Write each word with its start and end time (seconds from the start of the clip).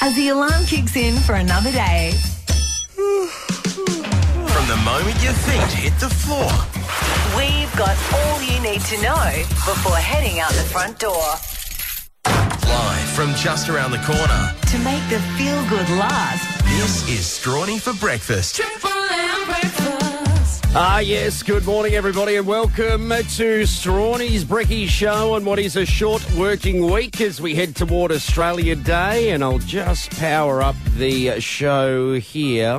As 0.00 0.14
the 0.14 0.28
alarm 0.28 0.64
kicks 0.66 0.94
in 0.96 1.16
for 1.16 1.34
another 1.34 1.72
day. 1.72 2.12
From 2.94 4.66
the 4.68 4.80
moment 4.84 5.20
your 5.22 5.32
feet 5.32 5.72
hit 5.72 5.98
the 5.98 6.08
floor. 6.08 6.50
We've 7.36 7.74
got 7.76 7.96
all 8.14 8.42
you 8.42 8.60
need 8.60 8.82
to 8.82 9.02
know 9.02 9.32
before 9.64 9.96
heading 9.96 10.38
out 10.38 10.50
the 10.50 10.62
front 10.62 10.98
door. 10.98 11.24
Live 12.26 13.08
from 13.10 13.34
just 13.34 13.68
around 13.68 13.90
the 13.90 13.98
corner. 13.98 14.54
To 14.70 14.78
make 14.78 15.02
the 15.08 15.18
feel 15.36 15.66
good 15.68 15.88
last, 15.98 16.64
This 16.64 17.08
is 17.08 17.24
Strawny 17.26 17.80
for 17.80 17.94
Breakfast. 17.94 18.60
Ah, 20.78 20.98
yes. 20.98 21.42
Good 21.42 21.64
morning, 21.64 21.94
everybody, 21.94 22.36
and 22.36 22.46
welcome 22.46 23.08
to 23.08 23.62
Strawny's 23.62 24.44
Brekkie 24.44 24.86
Show 24.86 25.32
on 25.34 25.46
what 25.46 25.58
is 25.58 25.74
a 25.74 25.86
short 25.86 26.22
working 26.34 26.84
week 26.92 27.18
as 27.22 27.40
we 27.40 27.54
head 27.54 27.74
toward 27.74 28.12
Australia 28.12 28.76
Day. 28.76 29.30
And 29.30 29.42
I'll 29.42 29.56
just 29.56 30.10
power 30.18 30.60
up 30.60 30.76
the 30.98 31.40
show 31.40 32.16
here. 32.16 32.74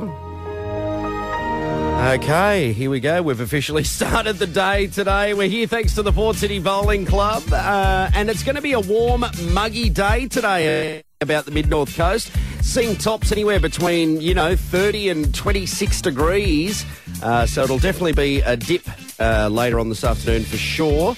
Okay, 2.14 2.72
here 2.72 2.88
we 2.88 3.00
go. 3.00 3.20
We've 3.20 3.40
officially 3.40 3.82
started 3.98 4.34
the 4.34 4.46
day 4.46 4.86
today. 4.86 5.34
We're 5.34 5.48
here 5.48 5.66
thanks 5.66 5.96
to 5.96 6.02
the 6.04 6.12
Port 6.12 6.36
City 6.36 6.60
Bowling 6.60 7.04
Club, 7.04 7.42
uh, 7.50 8.10
and 8.14 8.30
it's 8.30 8.44
going 8.44 8.54
to 8.54 8.62
be 8.62 8.74
a 8.74 8.80
warm, 8.80 9.24
muggy 9.50 9.90
day 9.90 10.28
today. 10.28 11.02
About 11.20 11.46
the 11.46 11.50
mid 11.50 11.68
north 11.68 11.96
coast, 11.96 12.30
seeing 12.62 12.94
tops 12.94 13.32
anywhere 13.32 13.58
between 13.58 14.20
you 14.20 14.34
know 14.34 14.54
30 14.54 15.08
and 15.08 15.34
26 15.34 16.00
degrees. 16.00 16.84
Uh, 17.20 17.44
so 17.44 17.64
it'll 17.64 17.80
definitely 17.80 18.12
be 18.12 18.40
a 18.42 18.56
dip 18.56 18.84
uh, 19.18 19.48
later 19.48 19.80
on 19.80 19.88
this 19.88 20.04
afternoon 20.04 20.44
for 20.44 20.56
sure. 20.56 21.16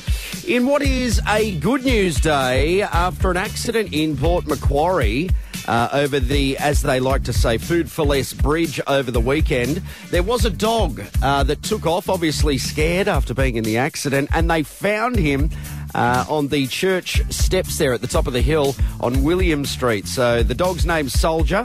In 0.48 0.64
what 0.64 0.80
is 0.80 1.20
a 1.28 1.54
good 1.56 1.84
news 1.84 2.18
day 2.18 2.80
after 2.80 3.30
an 3.30 3.36
accident 3.36 3.92
in 3.92 4.16
Port 4.16 4.46
Macquarie 4.46 5.28
uh, 5.68 5.90
over 5.92 6.18
the, 6.18 6.56
as 6.56 6.80
they 6.80 6.98
like 6.98 7.24
to 7.24 7.32
say, 7.34 7.58
Food 7.58 7.90
for 7.90 8.04
Less 8.04 8.32
bridge 8.32 8.80
over 8.86 9.10
the 9.10 9.20
weekend. 9.20 9.82
There 10.10 10.22
was 10.22 10.46
a 10.46 10.50
dog 10.50 11.02
uh, 11.22 11.42
that 11.44 11.62
took 11.62 11.86
off, 11.86 12.08
obviously 12.08 12.58
scared 12.58 13.06
after 13.06 13.34
being 13.34 13.56
in 13.56 13.64
the 13.64 13.76
accident, 13.76 14.30
and 14.32 14.50
they 14.50 14.62
found 14.62 15.16
him. 15.16 15.50
Uh, 15.94 16.24
on 16.28 16.48
the 16.48 16.66
church 16.66 17.22
steps 17.30 17.78
there 17.78 17.92
at 17.92 18.00
the 18.00 18.06
top 18.06 18.26
of 18.26 18.32
the 18.32 18.42
hill 18.42 18.74
on 19.00 19.22
William 19.22 19.64
Street. 19.64 20.06
So 20.06 20.42
the 20.42 20.54
dog's 20.54 20.86
name's 20.86 21.12
Soldier. 21.18 21.62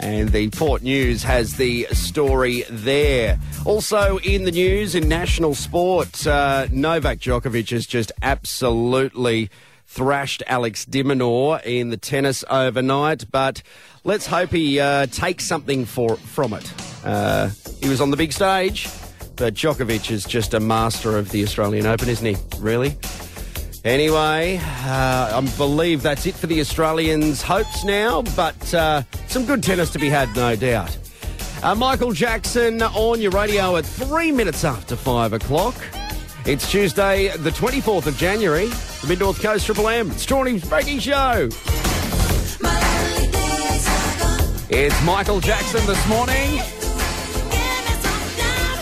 And 0.00 0.28
the 0.28 0.48
Port 0.50 0.82
News 0.82 1.24
has 1.24 1.56
the 1.56 1.88
story 1.90 2.62
there. 2.70 3.36
Also 3.64 4.18
in 4.18 4.44
the 4.44 4.52
news 4.52 4.94
in 4.94 5.08
national 5.08 5.56
sport, 5.56 6.24
uh, 6.24 6.68
Novak 6.70 7.18
Djokovic 7.18 7.70
has 7.70 7.84
just 7.84 8.12
absolutely 8.22 9.50
thrashed 9.88 10.44
Alex 10.46 10.84
de 10.84 11.02
Minaur 11.02 11.60
in 11.64 11.90
the 11.90 11.96
tennis 11.96 12.44
overnight. 12.48 13.28
But 13.32 13.62
let's 14.04 14.26
hope 14.26 14.50
he 14.50 14.78
uh, 14.78 15.06
takes 15.06 15.46
something 15.46 15.84
for 15.84 16.16
from 16.16 16.52
it. 16.52 16.72
Uh, 17.04 17.50
he 17.80 17.88
was 17.88 18.00
on 18.00 18.12
the 18.12 18.16
big 18.16 18.32
stage, 18.32 18.88
but 19.34 19.54
Djokovic 19.54 20.12
is 20.12 20.24
just 20.24 20.54
a 20.54 20.60
master 20.60 21.18
of 21.18 21.30
the 21.30 21.42
Australian 21.42 21.86
Open, 21.86 22.08
isn't 22.08 22.24
he? 22.24 22.36
Really? 22.58 22.96
Anyway, 23.84 24.58
uh, 24.60 25.40
I 25.40 25.54
believe 25.56 26.02
that's 26.02 26.26
it 26.26 26.34
for 26.34 26.46
the 26.46 26.60
Australians' 26.60 27.42
hopes 27.42 27.84
now, 27.84 28.22
but 28.36 28.74
uh, 28.74 29.02
some 29.28 29.44
good 29.46 29.62
tennis 29.62 29.90
to 29.90 29.98
be 29.98 30.08
had, 30.08 30.34
no 30.34 30.56
doubt. 30.56 30.96
Uh, 31.62 31.74
Michael 31.74 32.12
Jackson 32.12 32.82
on 32.82 33.20
your 33.20 33.30
radio 33.30 33.76
at 33.76 33.86
three 33.86 34.32
minutes 34.32 34.64
after 34.64 34.96
five 34.96 35.32
o'clock. 35.32 35.74
It's 36.44 36.70
Tuesday, 36.70 37.28
the 37.36 37.50
24th 37.50 38.06
of 38.06 38.16
January, 38.16 38.66
the 38.66 39.06
Mid 39.08 39.20
North 39.20 39.40
Coast 39.42 39.66
Triple 39.66 39.88
M. 39.88 40.10
It's 40.10 40.24
Strawny's 40.24 40.68
Breaking 40.68 40.98
Show. 40.98 41.48
It's 44.70 45.04
Michael 45.04 45.40
Jackson 45.40 45.84
this 45.86 46.08
morning. 46.08 46.77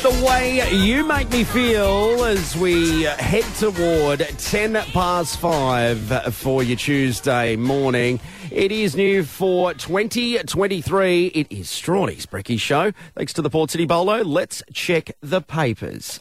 The 0.07 0.25
way 0.25 0.63
you 0.71 1.05
make 1.05 1.29
me 1.33 1.43
feel 1.43 2.25
as 2.25 2.57
we 2.57 3.03
head 3.03 3.43
toward 3.57 4.21
10 4.21 4.75
past 4.93 5.41
5 5.41 6.33
for 6.33 6.63
your 6.63 6.77
Tuesday 6.77 7.57
morning. 7.57 8.21
It 8.53 8.71
is 8.71 8.95
new 8.95 9.25
for 9.25 9.75
2023. 9.75 11.27
It 11.27 11.51
is 11.51 11.67
Strawny's 11.67 12.25
Brekkie 12.25 12.61
Show. 12.61 12.93
Thanks 13.17 13.33
to 13.33 13.43
the 13.43 13.51
Port 13.51 13.73
City 13.73 13.85
Bolo. 13.85 14.23
Let's 14.23 14.63
check 14.73 15.11
the 15.23 15.41
papers. 15.41 16.21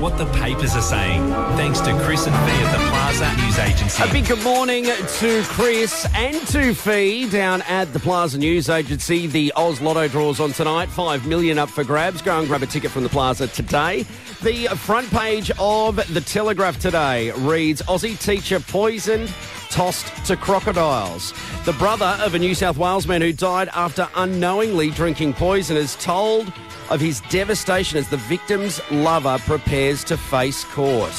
What 0.00 0.16
the 0.16 0.24
papers 0.32 0.74
are 0.74 0.80
saying. 0.80 1.22
Thanks 1.56 1.78
to 1.80 1.92
Chris 2.04 2.26
and 2.26 2.34
Fee 2.34 2.64
at 2.64 2.72
the 2.72 2.88
Plaza 2.88 3.36
News 3.36 3.58
Agency. 3.58 4.02
A 4.02 4.10
big 4.10 4.26
good 4.26 4.42
morning 4.42 4.84
to 4.84 5.42
Chris 5.44 6.06
and 6.14 6.34
to 6.48 6.74
Fee 6.74 7.28
down 7.28 7.60
at 7.62 7.92
the 7.92 7.98
Plaza 7.98 8.38
News 8.38 8.70
Agency. 8.70 9.26
The 9.26 9.52
Oz 9.56 9.82
Lotto 9.82 10.08
draws 10.08 10.40
on 10.40 10.52
tonight. 10.52 10.88
Five 10.88 11.26
million 11.26 11.58
up 11.58 11.68
for 11.68 11.84
grabs. 11.84 12.22
Go 12.22 12.38
and 12.38 12.48
grab 12.48 12.62
a 12.62 12.66
ticket 12.66 12.90
from 12.90 13.02
the 13.02 13.10
Plaza 13.10 13.46
today. 13.48 14.06
The 14.42 14.68
front 14.68 15.10
page 15.10 15.50
of 15.58 15.96
the 16.14 16.22
Telegraph 16.22 16.78
today 16.78 17.30
reads 17.32 17.82
Aussie 17.82 18.18
teacher 18.18 18.58
poisoned. 18.58 19.30
Tossed 19.68 20.24
to 20.26 20.36
crocodiles. 20.36 21.32
The 21.64 21.74
brother 21.74 22.18
of 22.22 22.34
a 22.34 22.38
New 22.38 22.54
South 22.54 22.76
Wales 22.76 23.06
man 23.06 23.20
who 23.20 23.32
died 23.32 23.68
after 23.72 24.08
unknowingly 24.16 24.90
drinking 24.90 25.34
poison 25.34 25.76
is 25.76 25.94
told 25.96 26.52
of 26.90 27.00
his 27.00 27.20
devastation 27.30 27.98
as 27.98 28.08
the 28.08 28.16
victim's 28.16 28.80
lover 28.90 29.38
prepares 29.46 30.04
to 30.04 30.16
face 30.16 30.64
court. 30.64 31.12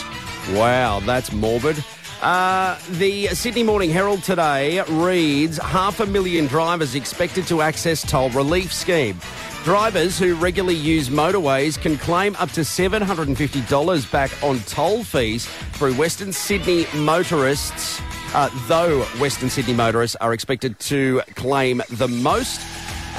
Wow, 0.54 1.00
that's 1.02 1.32
morbid. 1.32 1.84
Uh, 2.22 2.78
the 2.92 3.28
Sydney 3.30 3.64
Morning 3.64 3.90
Herald 3.90 4.22
today 4.22 4.82
reads 4.90 5.58
half 5.58 6.00
a 6.00 6.06
million 6.06 6.46
drivers 6.46 6.94
expected 6.94 7.48
to 7.48 7.62
access 7.62 8.08
toll 8.08 8.30
relief 8.30 8.72
scheme. 8.72 9.20
Drivers 9.64 10.20
who 10.20 10.36
regularly 10.36 10.76
use 10.76 11.10
motorways 11.10 11.80
can 11.80 11.98
claim 11.98 12.36
up 12.38 12.52
to 12.52 12.62
$750 12.62 14.12
back 14.12 14.32
on 14.44 14.60
toll 14.62 15.04
fees 15.04 15.48
through 15.74 15.94
Western 15.96 16.32
Sydney 16.32 16.86
motorists, 16.96 18.02
uh, 18.34 18.50
though 18.68 19.02
Western 19.20 19.50
Sydney 19.50 19.74
motorists 19.74 20.16
are 20.18 20.34
expected 20.34 20.78
to 20.80 21.22
claim 21.36 21.82
the 21.90 22.08
most. 22.08 22.62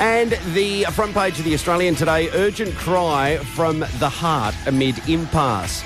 And 0.03 0.33
the 0.53 0.83
front 0.87 1.15
page 1.15 1.39
of 1.39 1.45
the 1.45 1.55
Australian 1.55 1.95
today 1.95 2.29
urgent 2.31 2.75
cry 2.75 3.37
from 3.37 3.79
the 3.79 4.09
heart 4.09 4.53
amid 4.67 4.99
impasse. 5.09 5.85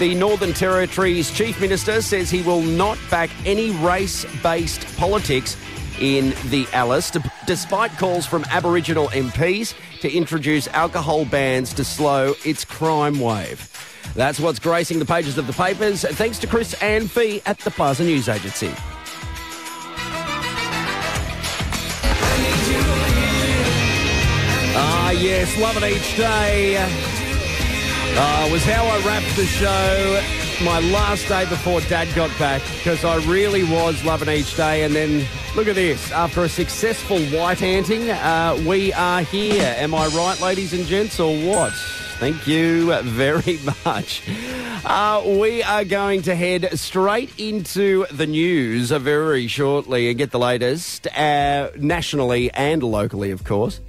The 0.00 0.16
Northern 0.16 0.52
Territory's 0.52 1.30
Chief 1.30 1.60
Minister 1.60 2.02
says 2.02 2.28
he 2.28 2.42
will 2.42 2.62
not 2.62 2.98
back 3.08 3.30
any 3.46 3.70
race 3.70 4.26
based 4.42 4.84
politics 4.96 5.56
in 6.00 6.30
the 6.46 6.66
Alice, 6.72 7.12
despite 7.46 7.96
calls 7.98 8.26
from 8.26 8.42
Aboriginal 8.50 9.06
MPs 9.10 9.74
to 10.00 10.12
introduce 10.12 10.66
alcohol 10.66 11.24
bans 11.24 11.72
to 11.74 11.84
slow 11.84 12.34
its 12.44 12.64
crime 12.64 13.20
wave. 13.20 13.70
That's 14.16 14.40
what's 14.40 14.58
gracing 14.58 14.98
the 14.98 15.04
pages 15.04 15.38
of 15.38 15.46
the 15.46 15.52
papers, 15.52 16.02
thanks 16.02 16.40
to 16.40 16.48
Chris 16.48 16.74
and 16.82 17.08
Fee 17.08 17.40
at 17.46 17.60
the 17.60 17.70
Plaza 17.70 18.02
News 18.02 18.28
Agency. 18.28 18.74
Yes, 25.22 25.56
love 25.58 25.76
it 25.76 25.84
each 25.84 26.16
day. 26.16 26.76
Uh, 28.14 28.48
was 28.50 28.64
how 28.64 28.84
I 28.84 28.98
wrapped 29.06 29.36
the 29.36 29.46
show 29.46 30.20
my 30.64 30.80
last 30.80 31.28
day 31.28 31.48
before 31.48 31.80
Dad 31.82 32.12
got 32.14 32.36
back 32.38 32.60
because 32.76 33.04
I 33.04 33.16
really 33.30 33.62
was 33.64 34.04
loving 34.04 34.28
each 34.28 34.56
day. 34.56 34.82
And 34.82 34.94
then 34.94 35.26
look 35.54 35.68
at 35.68 35.76
this. 35.76 36.10
After 36.10 36.44
a 36.44 36.48
successful 36.48 37.20
white 37.26 37.62
anting, 37.62 38.10
uh, 38.10 38.60
we 38.66 38.92
are 38.92 39.22
here. 39.22 39.74
Am 39.78 39.94
I 39.94 40.08
right, 40.08 40.38
ladies 40.40 40.72
and 40.72 40.86
gents, 40.86 41.20
or 41.20 41.34
what? 41.36 41.72
Thank 42.22 42.46
you 42.46 42.94
very 43.02 43.58
much. 43.84 44.22
Uh, 44.84 45.24
we 45.40 45.60
are 45.64 45.84
going 45.84 46.22
to 46.22 46.36
head 46.36 46.78
straight 46.78 47.36
into 47.36 48.06
the 48.12 48.28
news 48.28 48.92
very 48.92 49.48
shortly 49.48 50.08
and 50.08 50.16
get 50.16 50.30
the 50.30 50.38
latest 50.38 51.08
uh, 51.18 51.70
nationally 51.76 52.48
and 52.52 52.80
locally, 52.84 53.32
of 53.32 53.42
course. 53.42 53.80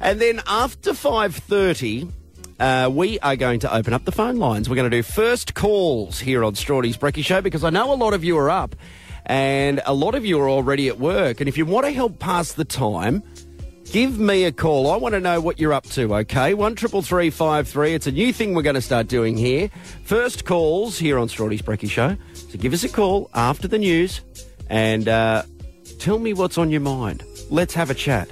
And 0.00 0.20
then 0.20 0.40
after 0.46 0.92
5.30, 0.92 2.12
uh, 2.60 2.90
we 2.92 3.18
are 3.18 3.34
going 3.34 3.58
to 3.58 3.74
open 3.74 3.92
up 3.92 4.04
the 4.04 4.12
phone 4.12 4.36
lines. 4.36 4.68
We're 4.68 4.76
going 4.76 4.88
to 4.88 4.96
do 4.96 5.02
first 5.02 5.54
calls 5.54 6.20
here 6.20 6.44
on 6.44 6.54
Strawny's 6.54 6.96
Brekkie 6.96 7.24
Show 7.24 7.40
because 7.40 7.64
I 7.64 7.70
know 7.70 7.92
a 7.92 7.94
lot 7.94 8.14
of 8.14 8.22
you 8.22 8.38
are 8.38 8.50
up 8.50 8.76
and 9.26 9.82
a 9.84 9.94
lot 9.94 10.14
of 10.14 10.24
you 10.24 10.38
are 10.38 10.48
already 10.48 10.86
at 10.86 11.00
work. 11.00 11.40
And 11.40 11.48
if 11.48 11.58
you 11.58 11.66
want 11.66 11.86
to 11.86 11.92
help 11.92 12.20
pass 12.20 12.52
the 12.52 12.64
time, 12.64 13.24
give 13.92 14.18
me 14.18 14.44
a 14.44 14.52
call. 14.52 14.90
I 14.90 14.96
want 14.96 15.14
to 15.14 15.20
know 15.20 15.40
what 15.40 15.58
you're 15.58 15.72
up 15.72 15.84
to, 15.90 16.14
okay? 16.16 16.54
One 16.54 16.74
triple 16.74 17.02
three 17.02 17.30
five 17.30 17.68
three. 17.68 17.94
It's 17.94 18.06
a 18.06 18.12
new 18.12 18.32
thing 18.32 18.54
we're 18.54 18.62
going 18.62 18.74
to 18.74 18.80
start 18.80 19.08
doing 19.08 19.36
here. 19.36 19.70
First 20.04 20.44
calls 20.44 20.98
here 20.98 21.18
on 21.18 21.28
Strawny's 21.28 21.62
Brekkie 21.62 21.90
Show. 21.90 22.16
So 22.34 22.58
give 22.58 22.72
us 22.72 22.84
a 22.84 22.88
call 22.88 23.30
after 23.34 23.68
the 23.68 23.78
news 23.78 24.20
and 24.68 25.08
uh, 25.08 25.42
tell 25.98 26.18
me 26.18 26.32
what's 26.32 26.58
on 26.58 26.70
your 26.70 26.80
mind. 26.80 27.24
Let's 27.50 27.74
have 27.74 27.90
a 27.90 27.94
chat. 27.94 28.30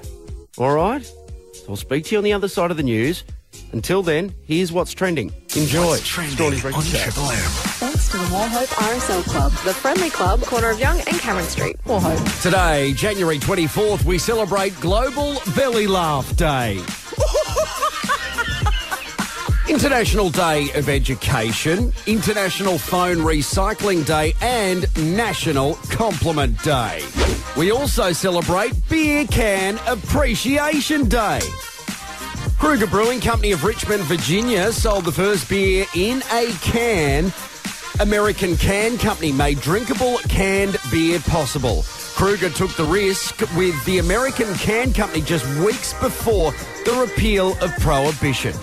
All 0.56 0.74
right? 0.74 1.04
So 1.04 1.64
I'll 1.70 1.76
speak 1.76 2.04
to 2.06 2.12
you 2.12 2.18
on 2.18 2.24
the 2.24 2.32
other 2.32 2.48
side 2.48 2.70
of 2.70 2.76
the 2.76 2.82
news. 2.82 3.24
Until 3.72 4.02
then, 4.02 4.34
here's 4.44 4.72
what's 4.72 4.92
trending. 4.92 5.32
Enjoy. 5.56 5.86
What's 5.86 6.06
trending 6.06 6.36
Strawny's 6.36 6.88
Show. 6.88 7.67
Thanks 7.78 8.08
to 8.08 8.16
the 8.16 8.24
Wauchope 8.24 8.66
RSL 8.66 9.22
Club, 9.22 9.52
the 9.64 9.72
friendly 9.72 10.10
club, 10.10 10.40
corner 10.40 10.70
of 10.70 10.80
Young 10.80 10.98
and 10.98 11.16
Cameron 11.20 11.46
Street. 11.46 11.76
Wauchope. 11.84 12.42
Today, 12.42 12.92
January 12.94 13.38
24th, 13.38 14.04
we 14.04 14.18
celebrate 14.18 14.78
Global 14.80 15.40
Belly 15.54 15.86
Laugh 15.86 16.34
Day. 16.34 16.82
International 19.68 20.28
Day 20.28 20.72
of 20.74 20.88
Education, 20.88 21.92
International 22.08 22.78
Phone 22.78 23.18
Recycling 23.18 24.04
Day, 24.04 24.34
and 24.40 24.88
National 25.16 25.74
Compliment 25.88 26.60
Day. 26.64 27.04
We 27.56 27.70
also 27.70 28.10
celebrate 28.12 28.72
Beer 28.88 29.24
Can 29.28 29.78
Appreciation 29.86 31.08
Day. 31.08 31.38
Krueger 32.58 32.88
Brewing 32.88 33.20
Company 33.20 33.52
of 33.52 33.62
Richmond, 33.62 34.02
Virginia 34.02 34.72
sold 34.72 35.04
the 35.04 35.12
first 35.12 35.48
beer 35.48 35.86
in 35.94 36.24
a 36.32 36.50
can. 36.60 37.32
American 38.00 38.56
Can 38.56 38.96
Company 38.96 39.32
made 39.32 39.60
drinkable 39.60 40.18
canned 40.28 40.78
beer 40.90 41.18
possible. 41.20 41.84
Krueger 42.14 42.50
took 42.50 42.74
the 42.76 42.84
risk 42.84 43.40
with 43.56 43.84
the 43.84 43.98
American 43.98 44.52
Can 44.54 44.92
Company 44.92 45.20
just 45.22 45.46
weeks 45.64 45.94
before 45.94 46.52
the 46.84 46.92
repeal 47.00 47.52
of 47.60 47.72
prohibition. 47.78 48.54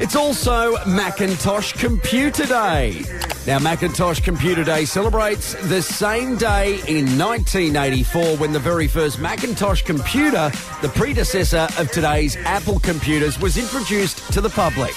It's 0.00 0.16
also 0.16 0.76
Macintosh 0.86 1.72
Computer 1.72 2.46
Day. 2.46 3.02
Now, 3.46 3.58
Macintosh 3.58 4.20
Computer 4.20 4.64
Day 4.64 4.84
celebrates 4.84 5.54
the 5.68 5.82
same 5.82 6.36
day 6.36 6.74
in 6.86 7.18
1984 7.18 8.36
when 8.36 8.52
the 8.52 8.58
very 8.58 8.86
first 8.86 9.18
Macintosh 9.18 9.82
computer, 9.82 10.50
the 10.82 10.88
predecessor 10.90 11.68
of 11.78 11.90
today's 11.90 12.36
Apple 12.38 12.80
computers, 12.80 13.38
was 13.40 13.56
introduced 13.56 14.32
to 14.32 14.40
the 14.40 14.50
public. 14.50 14.94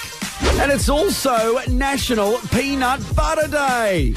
And 0.62 0.72
it's 0.72 0.90
also 0.90 1.60
National 1.68 2.38
Peanut 2.52 3.02
Butter 3.16 3.48
Day. 3.48 4.14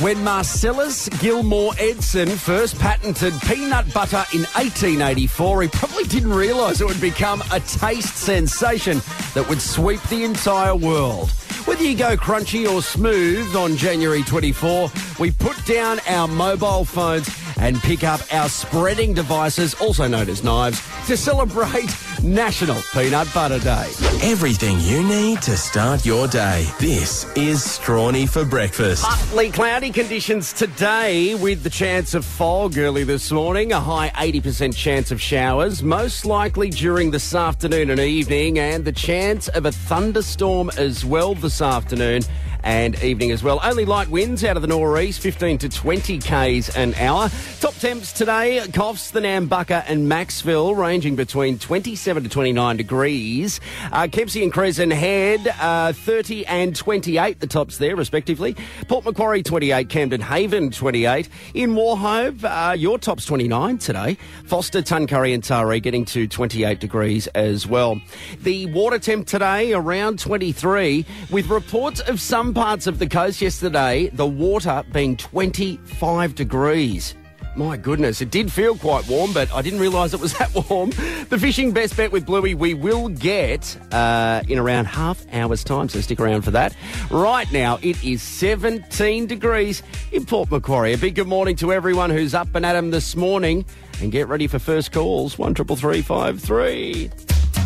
When 0.00 0.22
Marcellus 0.22 1.08
Gilmore 1.20 1.72
Edson 1.78 2.28
first 2.28 2.78
patented 2.78 3.32
peanut 3.42 3.92
butter 3.94 4.24
in 4.34 4.40
1884, 4.40 5.62
he 5.62 5.68
probably 5.68 6.04
didn't 6.04 6.34
realise 6.34 6.82
it 6.82 6.86
would 6.86 7.00
become 7.00 7.42
a 7.50 7.60
taste 7.60 8.16
sensation 8.16 9.00
that 9.34 9.46
would 9.48 9.62
sweep 9.62 10.02
the 10.10 10.24
entire 10.24 10.76
world. 10.76 11.30
Whether 11.64 11.84
you 11.84 11.96
go 11.96 12.16
crunchy 12.16 12.70
or 12.70 12.82
smooth 12.82 13.56
on 13.56 13.76
January 13.76 14.22
24, 14.22 14.90
we 15.18 15.30
put 15.30 15.64
down 15.64 15.98
our 16.06 16.28
mobile 16.28 16.84
phones 16.84 17.28
and 17.58 17.76
pick 17.78 18.04
up 18.04 18.20
our 18.32 18.48
spreading 18.48 19.14
devices, 19.14 19.74
also 19.74 20.06
known 20.06 20.28
as 20.28 20.44
knives, 20.44 20.82
to 21.06 21.16
celebrate 21.16 21.94
National 22.22 22.80
Peanut 22.92 23.32
Butter 23.32 23.58
Day. 23.58 23.90
Everything 24.22 24.78
you 24.80 25.02
need 25.02 25.42
to 25.42 25.56
start 25.56 26.04
your 26.04 26.26
day. 26.28 26.66
This 26.78 27.24
is 27.36 27.60
Strawny 27.60 28.28
for 28.28 28.44
breakfast. 28.44 29.04
Partly 29.04 29.50
cloudy 29.50 29.90
conditions 29.90 30.52
today 30.52 31.34
with 31.34 31.62
the 31.62 31.70
chance 31.70 32.14
of 32.14 32.24
fog 32.24 32.76
early 32.78 33.04
this 33.04 33.30
morning, 33.30 33.72
a 33.72 33.80
high 33.80 34.10
80% 34.10 34.74
chance 34.74 35.10
of 35.10 35.20
showers, 35.20 35.82
most 35.82 36.26
likely 36.26 36.70
during 36.70 37.10
this 37.10 37.34
afternoon 37.34 37.90
and 37.90 38.00
evening, 38.00 38.58
and 38.58 38.84
the 38.84 38.92
chance 38.92 39.48
of 39.48 39.66
a 39.66 39.72
thunderstorm 39.72 40.70
as 40.76 41.04
well 41.04 41.34
this 41.34 41.62
afternoon 41.62 42.22
and 42.66 43.00
evening 43.02 43.30
as 43.30 43.44
well. 43.44 43.60
Only 43.62 43.84
light 43.84 44.08
winds 44.08 44.42
out 44.42 44.56
of 44.56 44.62
the 44.62 44.66
northeast, 44.68 45.20
15 45.20 45.58
to 45.58 45.68
20 45.68 46.18
k's 46.18 46.76
an 46.76 46.94
hour. 46.94 47.30
Top 47.60 47.74
temps 47.74 48.12
today, 48.12 48.60
Coffs, 48.72 49.12
the 49.12 49.20
Nambucca 49.20 49.84
and 49.86 50.10
Macksville, 50.10 50.76
ranging 50.76 51.14
between 51.14 51.60
27 51.60 52.24
to 52.24 52.28
29 52.28 52.76
degrees. 52.76 53.60
Uh, 53.92 54.08
Kempsey 54.08 54.42
and 54.42 54.52
Crescent 54.52 54.92
Head, 54.92 55.46
uh, 55.60 55.92
30 55.92 56.44
and 56.46 56.74
28, 56.74 57.38
the 57.38 57.46
tops 57.46 57.78
there, 57.78 57.94
respectively. 57.94 58.56
Port 58.88 59.04
Macquarie, 59.04 59.44
28. 59.44 59.88
Camden 59.88 60.20
Haven, 60.20 60.70
28. 60.72 61.28
In 61.54 61.74
Wauchope, 61.74 62.42
uh, 62.42 62.72
your 62.72 62.98
top's 62.98 63.24
29 63.24 63.78
today. 63.78 64.18
Forster, 64.44 64.82
Tuncurry 64.82 65.32
and 65.32 65.42
Taree 65.42 65.80
getting 65.80 66.04
to 66.06 66.26
28 66.26 66.80
degrees 66.80 67.28
as 67.28 67.64
well. 67.66 68.00
The 68.42 68.66
water 68.66 68.98
temp 68.98 69.28
today, 69.28 69.72
around 69.72 70.18
23, 70.18 71.06
with 71.30 71.48
reports 71.48 72.00
of 72.00 72.20
some 72.20 72.55
parts 72.56 72.86
of 72.86 72.98
the 72.98 73.06
coast 73.06 73.42
yesterday, 73.42 74.08
the 74.14 74.26
water 74.26 74.82
being 74.90 75.14
25 75.14 76.34
degrees. 76.34 77.14
My 77.54 77.76
goodness, 77.76 78.22
it 78.22 78.30
did 78.30 78.50
feel 78.50 78.78
quite 78.78 79.06
warm, 79.06 79.34
but 79.34 79.52
I 79.52 79.60
didn't 79.60 79.78
realise 79.78 80.14
it 80.14 80.20
was 80.20 80.32
that 80.38 80.54
warm. 80.70 80.88
The 81.28 81.36
fishing 81.38 81.72
best 81.72 81.98
bet 81.98 82.12
with 82.12 82.24
Bluey 82.24 82.54
we 82.54 82.72
will 82.72 83.10
get 83.10 83.76
uh, 83.92 84.40
in 84.48 84.58
around 84.58 84.86
half 84.86 85.22
hour's 85.34 85.64
time, 85.64 85.90
so 85.90 86.00
stick 86.00 86.18
around 86.18 86.42
for 86.42 86.50
that. 86.52 86.74
Right 87.10 87.50
now, 87.52 87.78
it 87.82 88.02
is 88.02 88.22
17 88.22 89.26
degrees 89.26 89.82
in 90.10 90.24
Port 90.24 90.50
Macquarie. 90.50 90.94
A 90.94 90.98
big 90.98 91.16
good 91.16 91.28
morning 91.28 91.56
to 91.56 91.74
everyone 91.74 92.08
who's 92.08 92.32
up 92.32 92.54
and 92.54 92.64
at 92.64 92.74
'em 92.74 92.90
this 92.90 93.14
morning, 93.14 93.66
and 94.00 94.10
get 94.10 94.28
ready 94.28 94.46
for 94.46 94.58
first 94.58 94.92
calls 94.92 95.36
one 95.36 95.52
triple 95.52 95.76
three 95.76 96.00
five 96.00 96.40
three. 96.40 97.10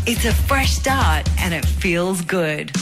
It's 0.09 0.25
a 0.25 0.35
fresh 0.35 0.73
start 0.73 1.29
and 1.39 1.55
it 1.55 1.65
feels 1.65 2.23
good. 2.23 2.73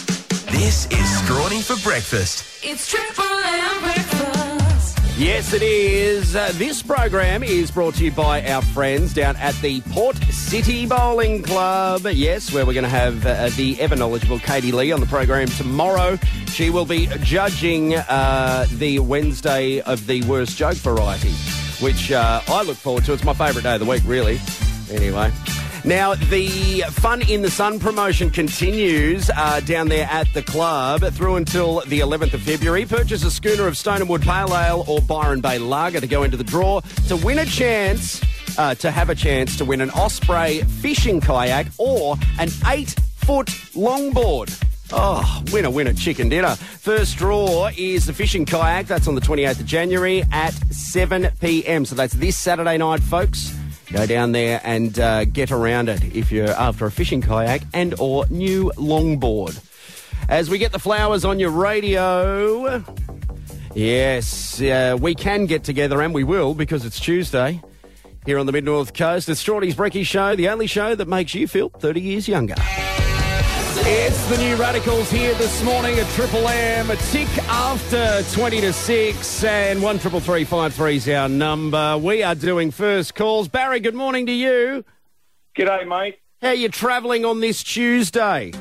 This 0.50 0.86
is 0.86 1.06
Strawny 1.22 1.62
for 1.62 1.80
breakfast. 1.82 2.64
It's 2.64 2.88
Triple 2.88 3.24
M 3.24 3.82
breakfast. 3.82 4.98
Yes, 5.18 5.52
it 5.52 5.62
is. 5.62 6.34
Uh, 6.34 6.50
this 6.54 6.82
program 6.82 7.42
is 7.42 7.70
brought 7.70 7.94
to 7.96 8.04
you 8.04 8.12
by 8.12 8.42
our 8.46 8.62
friends 8.62 9.12
down 9.12 9.36
at 9.36 9.54
the 9.56 9.82
Port 9.90 10.16
City 10.30 10.86
Bowling 10.86 11.42
Club. 11.42 12.06
Yes, 12.10 12.52
where 12.52 12.64
we're 12.64 12.72
going 12.72 12.84
to 12.84 12.88
have 12.88 13.26
uh, 13.26 13.50
the 13.56 13.78
ever 13.78 13.94
knowledgeable 13.94 14.38
Katie 14.38 14.72
Lee 14.72 14.90
on 14.90 15.00
the 15.00 15.06
program 15.06 15.48
tomorrow. 15.48 16.18
She 16.46 16.70
will 16.70 16.86
be 16.86 17.08
judging 17.22 17.96
uh, 17.96 18.66
the 18.72 19.00
Wednesday 19.00 19.80
of 19.82 20.06
the 20.06 20.22
worst 20.22 20.56
joke 20.56 20.76
variety, 20.76 21.32
which 21.84 22.10
uh, 22.10 22.40
I 22.48 22.62
look 22.62 22.78
forward 22.78 23.04
to. 23.04 23.12
It's 23.12 23.24
my 23.24 23.34
favourite 23.34 23.64
day 23.64 23.74
of 23.74 23.80
the 23.80 23.86
week, 23.86 24.02
really. 24.06 24.40
Anyway. 24.90 25.30
Now, 25.84 26.14
the 26.14 26.80
Fun 26.90 27.22
in 27.22 27.42
the 27.42 27.50
Sun 27.50 27.78
promotion 27.78 28.30
continues 28.30 29.30
uh, 29.34 29.60
down 29.60 29.88
there 29.88 30.08
at 30.10 30.32
the 30.34 30.42
club 30.42 31.02
through 31.12 31.36
until 31.36 31.80
the 31.82 32.00
11th 32.00 32.34
of 32.34 32.42
February. 32.42 32.84
Purchase 32.84 33.24
a 33.24 33.30
schooner 33.30 33.66
of 33.66 33.76
Stone 33.76 34.00
and 34.00 34.08
Wood 34.08 34.22
Pale 34.22 34.54
Ale 34.54 34.84
or 34.86 35.00
Byron 35.00 35.40
Bay 35.40 35.58
Lager 35.58 36.00
to 36.00 36.06
go 36.06 36.24
into 36.24 36.36
the 36.36 36.44
draw 36.44 36.80
to 37.06 37.16
win 37.16 37.38
a 37.38 37.46
chance, 37.46 38.20
uh, 38.58 38.74
to 38.76 38.90
have 38.90 39.08
a 39.08 39.14
chance 39.14 39.56
to 39.56 39.64
win 39.64 39.80
an 39.80 39.90
Osprey 39.90 40.62
fishing 40.62 41.20
kayak 41.20 41.68
or 41.78 42.16
an 42.38 42.48
eight 42.66 42.90
foot 43.16 43.46
longboard. 43.74 44.64
Oh, 44.90 45.42
winner, 45.52 45.70
winner, 45.70 45.92
chicken 45.92 46.28
dinner. 46.28 46.56
First 46.56 47.18
draw 47.18 47.70
is 47.76 48.06
the 48.06 48.12
fishing 48.12 48.46
kayak. 48.46 48.86
That's 48.86 49.06
on 49.06 49.14
the 49.14 49.20
28th 49.20 49.60
of 49.60 49.66
January 49.66 50.24
at 50.32 50.54
7 50.72 51.30
p.m. 51.40 51.84
So 51.84 51.94
that's 51.94 52.14
this 52.14 52.36
Saturday 52.36 52.78
night, 52.78 53.00
folks. 53.00 53.57
Go 53.92 54.06
down 54.06 54.32
there 54.32 54.60
and 54.64 54.98
uh, 54.98 55.24
get 55.24 55.50
around 55.50 55.88
it 55.88 56.04
if 56.14 56.30
you're 56.30 56.50
after 56.50 56.86
a 56.86 56.90
fishing 56.90 57.22
kayak 57.22 57.62
and 57.72 57.94
or 57.98 58.26
new 58.28 58.70
longboard. 58.76 59.58
As 60.28 60.50
we 60.50 60.58
get 60.58 60.72
the 60.72 60.78
flowers 60.78 61.24
on 61.24 61.38
your 61.38 61.50
radio, 61.50 62.84
yes, 63.74 64.60
uh, 64.60 64.98
we 65.00 65.14
can 65.14 65.46
get 65.46 65.64
together 65.64 66.02
and 66.02 66.12
we 66.12 66.22
will 66.22 66.52
because 66.54 66.84
it's 66.84 67.00
Tuesday 67.00 67.62
here 68.26 68.38
on 68.38 68.44
the 68.44 68.52
Mid 68.52 68.64
North 68.64 68.92
Coast. 68.92 69.26
It's 69.30 69.42
Strawny's 69.42 69.74
Brekkie 69.74 70.04
Show, 70.04 70.36
the 70.36 70.50
only 70.50 70.66
show 70.66 70.94
that 70.94 71.08
makes 71.08 71.34
you 71.34 71.48
feel 71.48 71.70
30 71.70 72.00
years 72.00 72.28
younger. 72.28 72.56
It's 73.90 74.22
the 74.26 74.36
new 74.36 74.54
Radicals 74.56 75.10
here 75.10 75.32
this 75.36 75.62
morning 75.62 75.98
at 75.98 76.06
Triple 76.10 76.46
M. 76.46 76.90
A 76.90 76.96
tick 76.96 77.26
after 77.48 78.22
20 78.34 78.60
to 78.60 78.70
6 78.70 79.44
and 79.44 79.82
1 79.82 79.98
triple 79.98 80.20
three 80.20 80.44
five 80.44 80.74
three 80.74 80.96
is 80.96 81.08
our 81.08 81.26
number. 81.26 81.96
We 81.96 82.22
are 82.22 82.34
doing 82.34 82.70
first 82.70 83.14
calls. 83.14 83.48
Barry, 83.48 83.80
good 83.80 83.94
morning 83.94 84.26
to 84.26 84.32
you. 84.32 84.84
G'day, 85.56 85.88
mate. 85.88 86.18
How 86.42 86.48
are 86.48 86.54
you 86.54 86.68
travelling 86.68 87.24
on 87.24 87.40
this 87.40 87.62
Tuesday? 87.62 88.52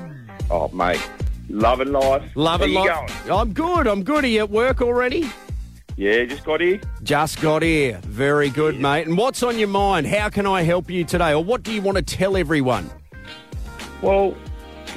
Oh, 0.50 0.69
mate. 0.69 1.05
Loving 1.50 1.91
life. 1.91 2.31
Loving 2.36 2.74
How 2.74 2.84
you 2.84 2.89
life. 2.89 3.25
going? 3.25 3.39
I'm 3.39 3.51
good. 3.51 3.86
I'm 3.86 4.03
good. 4.03 4.24
Are 4.24 4.27
you 4.27 4.39
at 4.39 4.50
work 4.50 4.81
already? 4.81 5.29
Yeah, 5.98 6.24
just 6.24 6.46
got 6.46 6.62
here. 6.62 6.79
Just 7.03 7.41
got 7.41 7.63
here. 7.63 8.00
Very 8.03 8.50
good, 8.50 8.79
mate. 8.79 9.07
And 9.07 9.17
what's 9.17 9.43
on 9.43 9.60
your 9.60 9.67
mind? 9.67 10.07
How 10.07 10.29
can 10.29 10.46
I 10.48 10.62
help 10.62 10.89
you 10.89 11.03
today? 11.03 11.34
Or 11.34 11.43
what 11.43 11.63
do 11.63 11.74
you 11.74 11.81
want 11.81 11.98
to 11.98 12.01
tell 12.01 12.38
everyone? 12.38 12.89
Well, 14.01 14.34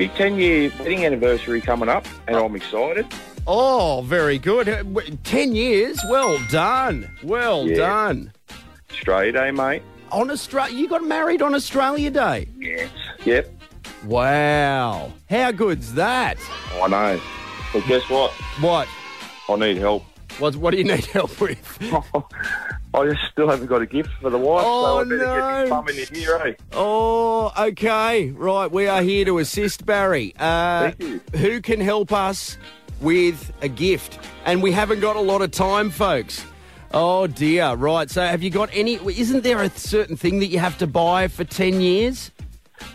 big 0.01 0.15
10 0.15 0.37
year 0.39 0.73
wedding 0.79 1.05
anniversary 1.05 1.61
coming 1.61 1.91
up, 1.91 2.07
and 2.27 2.35
I'm 2.35 2.57
excited. 2.57 3.05
Oh, 3.47 4.01
very 4.07 4.39
good. 4.39 4.67
Uh, 4.67 4.83
10 5.25 5.55
years. 5.55 6.01
Well 6.09 6.39
done. 6.51 7.07
Well 7.23 7.69
Yeah. 7.69 7.77
done. 7.77 8.33
Australia 8.91 9.33
Day, 9.33 9.51
mate? 9.51 9.83
On 10.11 10.31
Australia, 10.31 10.75
you 10.75 10.89
got 10.89 11.05
married 11.05 11.43
on 11.43 11.55
Australia 11.55 12.11
Day. 12.11 12.49
Yes. 12.59 12.89
Yep. 13.27 13.53
Wow. 14.07 15.13
How 15.29 15.53
good's 15.53 15.93
that? 15.93 16.39
I 16.83 16.89
know. 16.89 17.21
But 17.75 17.87
guess 17.87 18.09
what? 18.09 18.31
What? 18.63 18.89
I 19.51 19.57
need 19.57 19.77
help. 19.77 20.03
What, 20.39 20.57
what 20.57 20.71
do 20.71 20.79
you 20.79 20.85
need 20.85 21.05
help 21.05 21.39
with? 21.43 21.79
I 22.93 23.07
just 23.07 23.21
still 23.31 23.49
haven't 23.49 23.67
got 23.67 23.83
a 23.83 23.87
gift 23.87 24.11
for 24.21 24.31
the 24.31 24.39
wife, 24.39 24.65
Oh, 24.67 24.85
so 24.85 25.01
I 25.01 25.05
better 25.05 25.17
no. 25.19 25.25
get 25.25 25.61
this 25.61 25.71
bum 25.71 25.89
in 25.89 26.15
here, 26.23 26.37
eh? 26.45 26.55
Oh, 26.73 27.53
okay. 27.69 28.31
Right, 28.33 28.71
we 28.71 28.89
are 28.89 29.01
here 29.03 29.25
to 29.27 29.39
assist 29.39 29.87
Barry. 29.87 30.35
Uh, 30.39 30.91
Thank 30.91 31.01
you. 31.03 31.21
Who 31.39 31.61
can 31.61 31.81
help 31.81 32.13
us 32.13 32.59
with 33.01 33.53
a 33.63 33.69
gift. 33.69 34.19
And 34.45 34.63
we 34.63 34.73
haven't 34.73 35.01
got 35.01 35.17
a 35.17 35.21
lot 35.21 35.41
of 35.43 35.51
time, 35.53 35.91
folks. 35.91 36.45
Oh 36.93 37.27
dear, 37.29 37.73
right. 37.75 38.11
So 38.11 38.21
have 38.21 38.43
you 38.43 38.51
got 38.51 38.69
any 38.73 38.95
isn't 38.97 39.43
there 39.45 39.63
a 39.63 39.71
certain 39.71 40.17
thing 40.17 40.41
that 40.41 40.47
you 40.47 40.59
have 40.59 40.77
to 40.79 40.87
buy 40.89 41.29
for 41.29 41.45
10 41.45 41.81
years? 41.81 42.31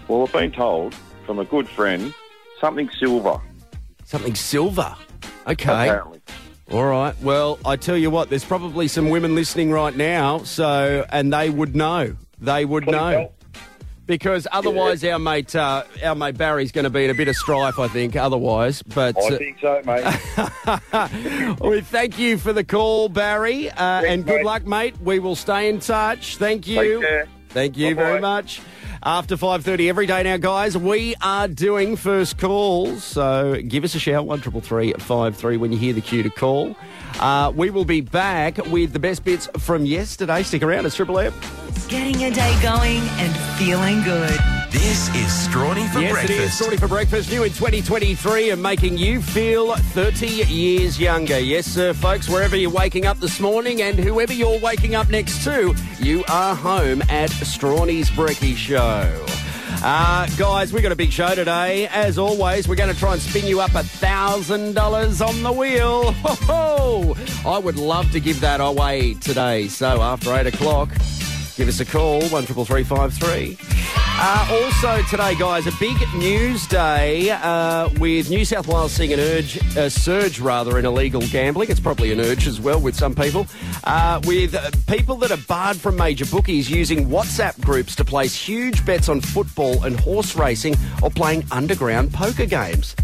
Well, 0.07 0.23
I've 0.23 0.33
been 0.33 0.51
told 0.51 0.93
from 1.25 1.39
a 1.39 1.45
good 1.45 1.67
friend 1.67 2.13
something 2.59 2.89
silver. 2.99 3.39
Something 4.03 4.35
silver. 4.35 4.95
Okay. 5.47 5.87
Apparently. 5.87 6.21
All 6.71 6.85
right. 6.85 7.15
Well, 7.21 7.59
I 7.63 7.75
tell 7.75 7.97
you 7.97 8.09
what, 8.09 8.29
there's 8.29 8.45
probably 8.45 8.87
some 8.87 9.09
women 9.09 9.35
listening 9.35 9.71
right 9.71 9.95
now, 9.95 10.39
so 10.39 11.05
and 11.09 11.31
they 11.31 11.49
would 11.49 11.75
know. 11.75 12.15
They 12.39 12.65
would 12.65 12.87
know. 12.87 13.31
Because 14.07 14.47
otherwise, 14.51 15.03
our 15.03 15.17
mate, 15.17 15.55
uh, 15.55 15.83
our 16.03 16.13
mate 16.13 16.37
Barry's 16.37 16.71
going 16.71 16.83
to 16.83 16.91
be 16.91 17.05
in 17.05 17.09
a 17.09 17.15
bit 17.15 17.27
of 17.27 17.35
strife, 17.35 17.79
I 17.79 17.87
think. 17.87 18.15
Otherwise, 18.15 18.83
but 18.83 19.17
I 19.17 19.33
uh, 19.33 19.37
think 19.37 19.57
so, 19.59 19.81
mate. 19.83 21.59
we 21.61 21.81
thank 21.81 22.19
you 22.19 22.37
for 22.37 22.53
the 22.53 22.63
call, 22.63 23.09
Barry, 23.09 23.69
uh, 23.71 24.03
and 24.03 24.23
good 24.23 24.37
mate. 24.37 24.45
luck, 24.45 24.65
mate. 24.65 25.01
We 25.01 25.17
will 25.17 25.35
stay 25.35 25.69
in 25.69 25.79
touch. 25.79 26.37
Thank 26.37 26.67
you. 26.67 27.25
Thank 27.49 27.77
you 27.77 27.95
Bye-bye. 27.95 28.09
very 28.09 28.21
much. 28.21 28.61
After 29.05 29.37
5.30 29.37 29.87
every 29.87 30.07
day 30.07 30.23
now, 30.23 30.37
guys, 30.37 30.75
we 30.75 31.13
are 31.21 31.47
doing 31.47 31.95
first 31.95 32.39
calls. 32.39 33.03
So 33.03 33.61
give 33.61 33.83
us 33.83 33.93
a 33.93 33.99
shout, 33.99 34.25
1333 34.25 34.93
53 34.93 35.57
when 35.57 35.71
you 35.71 35.77
hear 35.77 35.93
the 35.93 36.01
cue 36.01 36.23
to 36.23 36.31
call. 36.31 36.75
Uh, 37.19 37.51
we 37.55 37.69
will 37.69 37.85
be 37.85 38.01
back 38.01 38.57
with 38.65 38.93
the 38.93 38.99
best 38.99 39.23
bits 39.23 39.47
from 39.59 39.85
yesterday. 39.85 40.41
Stick 40.41 40.63
around, 40.63 40.87
it's 40.87 40.95
Triple 40.95 41.19
M. 41.19 41.31
Getting 41.87 42.23
a 42.23 42.31
day 42.31 42.59
going 42.63 43.01
and 43.19 43.37
feeling 43.59 44.01
good. 44.01 44.54
This 44.71 45.07
is 45.15 45.47
Strawny 45.47 45.89
for 45.91 45.99
yes, 45.99 46.11
breakfast. 46.13 46.39
it 46.39 46.43
is. 46.43 46.57
Sorry 46.57 46.77
for 46.77 46.87
breakfast. 46.87 47.29
New 47.31 47.43
in 47.43 47.51
2023 47.51 48.49
and 48.51 48.61
making 48.61 48.97
you 48.97 49.21
feel 49.21 49.75
30 49.75 50.27
years 50.27 50.99
younger. 50.99 51.39
Yes, 51.39 51.65
sir, 51.65 51.93
folks. 51.93 52.27
Wherever 52.29 52.55
you're 52.55 52.69
waking 52.71 53.05
up 53.05 53.17
this 53.19 53.39
morning 53.39 53.81
and 53.81 53.97
whoever 53.97 54.33
you're 54.33 54.59
waking 54.59 54.95
up 54.95 55.09
next 55.09 55.43
to, 55.45 55.73
you 55.99 56.23
are 56.29 56.55
home 56.55 57.01
at 57.03 57.29
Strawny's 57.29 58.09
Brekkie 58.09 58.55
Show. 58.55 59.25
Uh, 59.83 60.27
guys, 60.37 60.73
we 60.73 60.81
got 60.81 60.91
a 60.91 60.95
big 60.95 61.11
show 61.11 61.35
today. 61.35 61.87
As 61.87 62.17
always, 62.17 62.67
we're 62.67 62.75
going 62.75 62.93
to 62.93 62.99
try 62.99 63.13
and 63.13 63.21
spin 63.21 63.45
you 63.45 63.61
up 63.61 63.75
a 63.75 63.83
thousand 63.83 64.73
dollars 64.73 65.21
on 65.21 65.41
the 65.43 65.51
wheel. 65.51 66.11
Ho 66.11 67.15
ho! 67.15 67.49
I 67.49 67.57
would 67.59 67.77
love 67.77 68.11
to 68.11 68.19
give 68.19 68.39
that 68.41 68.61
away 68.61 69.13
today. 69.15 69.67
So 69.67 70.01
after 70.01 70.33
eight 70.35 70.47
o'clock, 70.47 70.89
give 71.55 71.67
us 71.67 71.79
a 71.79 71.85
call 71.85 72.27
one 72.29 72.45
triple 72.45 72.65
three 72.65 72.83
five 72.83 73.13
three. 73.13 73.57
Uh, 74.17 74.47
also 74.49 75.01
today, 75.09 75.35
guys, 75.35 75.67
a 75.67 75.73
big 75.77 75.97
news 76.15 76.65
day 76.67 77.29
uh, 77.31 77.89
with 77.99 78.29
New 78.29 78.45
South 78.45 78.65
Wales 78.65 78.93
seeing 78.93 79.11
an 79.11 79.19
urge, 79.19 79.57
a 79.75 79.89
surge 79.89 80.39
rather, 80.39 80.79
in 80.79 80.85
illegal 80.85 81.19
gambling. 81.21 81.69
It's 81.69 81.81
probably 81.81 82.13
an 82.13 82.21
urge 82.21 82.47
as 82.47 82.61
well 82.61 82.79
with 82.79 82.95
some 82.95 83.13
people. 83.13 83.45
Uh, 83.83 84.21
with 84.23 84.55
uh, 84.55 84.71
people 84.87 85.17
that 85.17 85.31
are 85.31 85.43
barred 85.47 85.75
from 85.75 85.97
major 85.97 86.25
bookies 86.25 86.69
using 86.69 87.09
WhatsApp 87.09 87.59
groups 87.61 87.93
to 87.97 88.05
place 88.05 88.33
huge 88.33 88.85
bets 88.85 89.09
on 89.09 89.19
football 89.19 89.83
and 89.83 89.99
horse 89.99 90.35
racing 90.37 90.75
or 91.03 91.09
playing 91.09 91.43
underground 91.51 92.13
poker 92.13 92.45
games. 92.45 92.95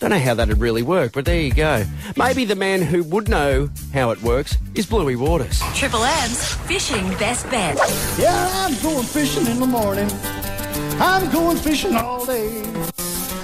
Don't 0.00 0.10
know 0.10 0.18
how 0.18 0.34
that'd 0.34 0.58
really 0.58 0.82
work, 0.82 1.12
but 1.12 1.24
there 1.24 1.40
you 1.40 1.52
go. 1.52 1.84
Maybe 2.16 2.44
the 2.44 2.54
man 2.54 2.82
who 2.82 3.02
would 3.04 3.28
know 3.28 3.70
how 3.94 4.10
it 4.10 4.22
works 4.22 4.56
is 4.74 4.86
Bluey 4.86 5.16
Waters. 5.16 5.60
Triple 5.74 6.04
M's 6.04 6.54
Fishing 6.66 7.08
Best 7.16 7.48
Bet. 7.50 7.76
Yeah, 8.18 8.48
I'm 8.54 8.80
going 8.82 9.04
fishing 9.04 9.46
in 9.46 9.58
the 9.58 9.66
morning. 9.66 10.08
I'm 11.00 11.30
going 11.30 11.56
fishing 11.56 11.94
all 11.94 12.26
day. 12.26 12.62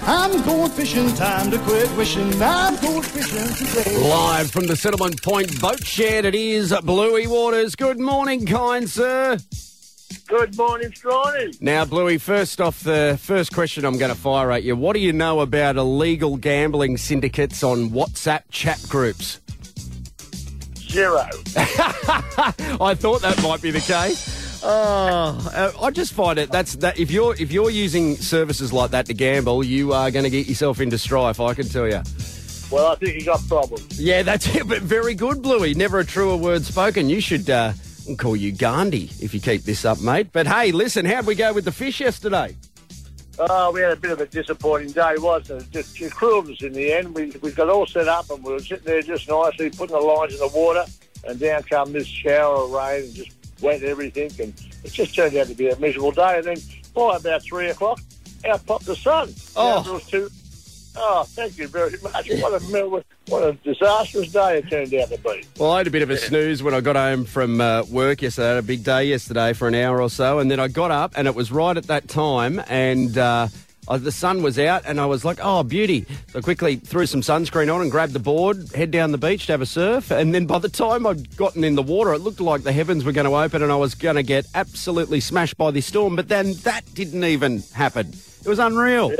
I'm 0.06 0.42
going 0.42 0.70
fishing, 0.73 1.14
time 1.14 1.52
to 1.52 1.58
quit 1.58 1.88
wishing. 1.96 2.42
I'm 2.42 2.76
going 2.82 3.02
fishing 3.02 3.66
today. 3.66 3.96
Live 3.96 4.50
from 4.50 4.66
the 4.66 4.75
Settlement 4.75 5.23
Point 5.23 5.61
boat 5.61 5.84
shed, 5.87 6.25
it 6.25 6.34
is 6.34 6.75
Bluey 6.82 7.28
Waters. 7.28 7.76
Good 7.76 8.00
morning, 8.00 8.44
kind 8.44 8.90
sir. 8.90 9.38
Good 10.26 10.56
morning, 10.58 10.90
Strawny. 10.90 11.61
Now, 11.62 11.84
Bluey, 11.84 12.18
first 12.18 12.61
off, 12.61 12.80
the 12.82 13.18
first 13.23 13.54
question 13.54 13.84
I'm 13.84 13.99
going 13.99 14.12
to 14.12 14.18
fire 14.18 14.50
at 14.50 14.64
you. 14.64 14.75
What 14.75 14.94
do 14.94 15.00
you 15.00 15.12
know 15.12 15.40
about 15.40 15.76
illegal 15.76 16.37
gambling 16.37 16.96
syndicates 16.96 17.62
on 17.62 17.90
WhatsApp 17.90 18.42
chat 18.50 18.84
groups? 18.88 19.40
Zero. 20.76 21.28
I 21.56 22.94
thought 22.96 23.23
that 23.23 23.40
might 23.42 23.62
be 23.62 23.70
the 23.70 23.80
case. 23.80 24.43
Oh, 24.66 25.52
uh, 25.54 25.73
I 25.78 25.90
just 25.90 26.14
find 26.14 26.38
it 26.38 26.50
that's 26.50 26.76
that 26.76 26.99
if 26.99 27.11
you're 27.11 27.35
if 27.35 27.52
you're 27.52 27.68
using 27.68 28.16
services 28.16 28.73
like 28.73 28.92
that 28.92 29.04
to 29.06 29.14
gamble, 29.14 29.62
you 29.62 29.92
are 29.92 30.11
going 30.11 30.25
to 30.25 30.30
get 30.30 30.47
yourself 30.47 30.80
into 30.80 30.97
strife. 30.97 31.38
I 31.38 31.52
can 31.52 31.68
tell 31.68 31.87
you. 31.87 32.00
Well, 32.71 32.92
I 32.92 32.94
think 32.94 33.14
you 33.14 33.26
got 33.26 33.47
problems. 33.47 34.00
Yeah, 34.00 34.23
that's 34.23 34.47
it. 34.54 34.66
But 34.66 34.80
very 34.80 35.14
good, 35.14 35.42
Bluey. 35.42 35.75
Never 35.75 35.99
a 35.99 36.04
truer 36.04 36.37
word 36.37 36.64
spoken. 36.64 37.11
You 37.11 37.21
should 37.21 37.50
uh, 37.50 37.75
call 38.16 38.37
you 38.37 38.52
Gandhi 38.52 39.11
if 39.21 39.35
you 39.35 39.40
keep 39.40 39.64
this 39.64 39.85
up, 39.85 40.00
mate. 40.00 40.28
But 40.33 40.47
hey, 40.47 40.73
listen, 40.73 41.04
how'd 41.04 41.26
we 41.26 41.35
go 41.35 41.52
with 41.52 41.66
the 41.66 41.73
fish 41.73 42.00
yesterday? 42.00 42.56
Oh, 43.38 43.71
we 43.71 43.83
had 43.83 43.90
a 43.90 43.97
bit 43.97 44.12
of 44.12 44.21
a 44.23 44.26
disappointing 44.26 44.92
day, 44.92 45.16
wasn't 45.18 45.62
it? 45.62 45.71
Just, 45.73 46.00
us 46.00 46.62
in 46.62 46.73
the 46.73 46.90
end. 46.90 47.14
We, 47.14 47.33
we 47.42 47.52
got 47.52 47.68
all 47.68 47.85
set 47.85 48.09
up 48.09 48.30
and 48.30 48.42
we 48.42 48.52
were 48.52 48.61
sitting 48.61 48.85
there 48.85 49.02
just 49.02 49.28
nicely 49.28 49.68
putting 49.68 49.94
the 49.94 50.00
lines 50.00 50.33
in 50.33 50.38
the 50.38 50.49
water 50.49 50.87
and 51.26 51.38
down 51.38 51.64
come 51.64 51.92
this 51.92 52.06
shower 52.06 52.64
of 52.64 52.71
rain 52.71 53.04
and 53.04 53.14
just 53.14 53.43
wet 53.64 53.83
everything 53.83 54.30
and 54.38 54.52
it 54.85 54.92
just 54.92 55.14
turned 55.14 55.37
out 55.37 55.47
to 55.49 55.54
be 55.54 55.68
a 55.68 55.78
miserable 55.78 56.12
day. 56.12 56.38
And 56.38 56.44
then 56.44 56.56
by 56.94 57.16
about 57.16 57.42
three 57.42 57.71
o'clock, 57.71 58.00
out 58.47 58.64
popped 58.66 58.87
the 58.87 58.94
sun. 58.94 59.35
Oh. 59.56 59.75
Down 59.75 59.85
to 59.85 59.94
us 59.94 60.11
two. 60.11 60.30
Oh, 60.97 61.25
thank 61.25 61.59
you 61.59 61.66
very 61.66 61.99
much. 62.02 62.30
What 62.40 62.62
a 62.62 63.04
what 63.26 63.42
a 63.42 63.52
disastrous 63.64 64.30
day 64.30 64.59
it 64.59 64.71
turned 64.71 64.94
out 64.94 65.09
to 65.09 65.18
be. 65.18 65.44
Well, 65.59 65.73
I 65.73 65.78
had 65.78 65.88
a 65.88 65.90
bit 65.90 66.02
of 66.02 66.11
a 66.11 66.16
snooze 66.16 66.62
when 66.62 66.73
I 66.73 66.80
got 66.80 66.94
home 66.94 67.25
from 67.25 67.61
uh, 67.61 67.83
work 67.85 68.23
yesterday. 68.23 68.47
I 68.47 68.50
had 68.50 68.59
a 68.59 68.62
big 68.62 68.85
day 68.85 69.06
yesterday 69.06 69.54
for 69.54 69.66
an 69.66 69.75
hour 69.75 70.00
or 70.00 70.09
so, 70.09 70.38
and 70.38 70.49
then 70.49 70.61
I 70.61 70.68
got 70.68 70.92
up, 70.92 71.14
and 71.16 71.26
it 71.26 71.35
was 71.35 71.50
right 71.50 71.76
at 71.76 71.88
that 71.88 72.06
time, 72.06 72.62
and 72.68 73.18
uh, 73.18 73.49
uh, 73.88 73.98
the 73.98 74.12
sun 74.12 74.42
was 74.42 74.58
out, 74.58 74.82
and 74.86 75.00
I 75.00 75.06
was 75.06 75.24
like, 75.24 75.38
"Oh, 75.42 75.62
beauty!" 75.62 76.06
So 76.28 76.38
I 76.38 76.42
quickly 76.42 76.76
threw 76.76 77.06
some 77.06 77.20
sunscreen 77.20 77.72
on 77.74 77.80
and 77.80 77.90
grabbed 77.90 78.12
the 78.12 78.18
board, 78.18 78.72
head 78.74 78.90
down 78.90 79.12
the 79.12 79.18
beach 79.18 79.46
to 79.46 79.52
have 79.52 79.62
a 79.62 79.66
surf, 79.66 80.10
and 80.10 80.34
then 80.34 80.46
by 80.46 80.58
the 80.58 80.68
time 80.68 81.06
I'd 81.06 81.36
gotten 81.36 81.64
in 81.64 81.74
the 81.74 81.82
water, 81.82 82.12
it 82.12 82.20
looked 82.20 82.40
like 82.40 82.62
the 82.62 82.72
heavens 82.72 83.04
were 83.04 83.12
going 83.12 83.26
to 83.26 83.36
open, 83.36 83.62
and 83.62 83.72
I 83.72 83.76
was 83.76 83.94
going 83.94 84.16
to 84.16 84.22
get 84.22 84.46
absolutely 84.54 85.20
smashed 85.20 85.56
by 85.56 85.70
this 85.70 85.86
storm. 85.86 86.16
But 86.16 86.28
then 86.28 86.54
that 86.64 86.82
didn't 86.94 87.24
even 87.24 87.62
happen. 87.72 88.12
It 88.44 88.48
was 88.48 88.58
unreal. 88.58 89.12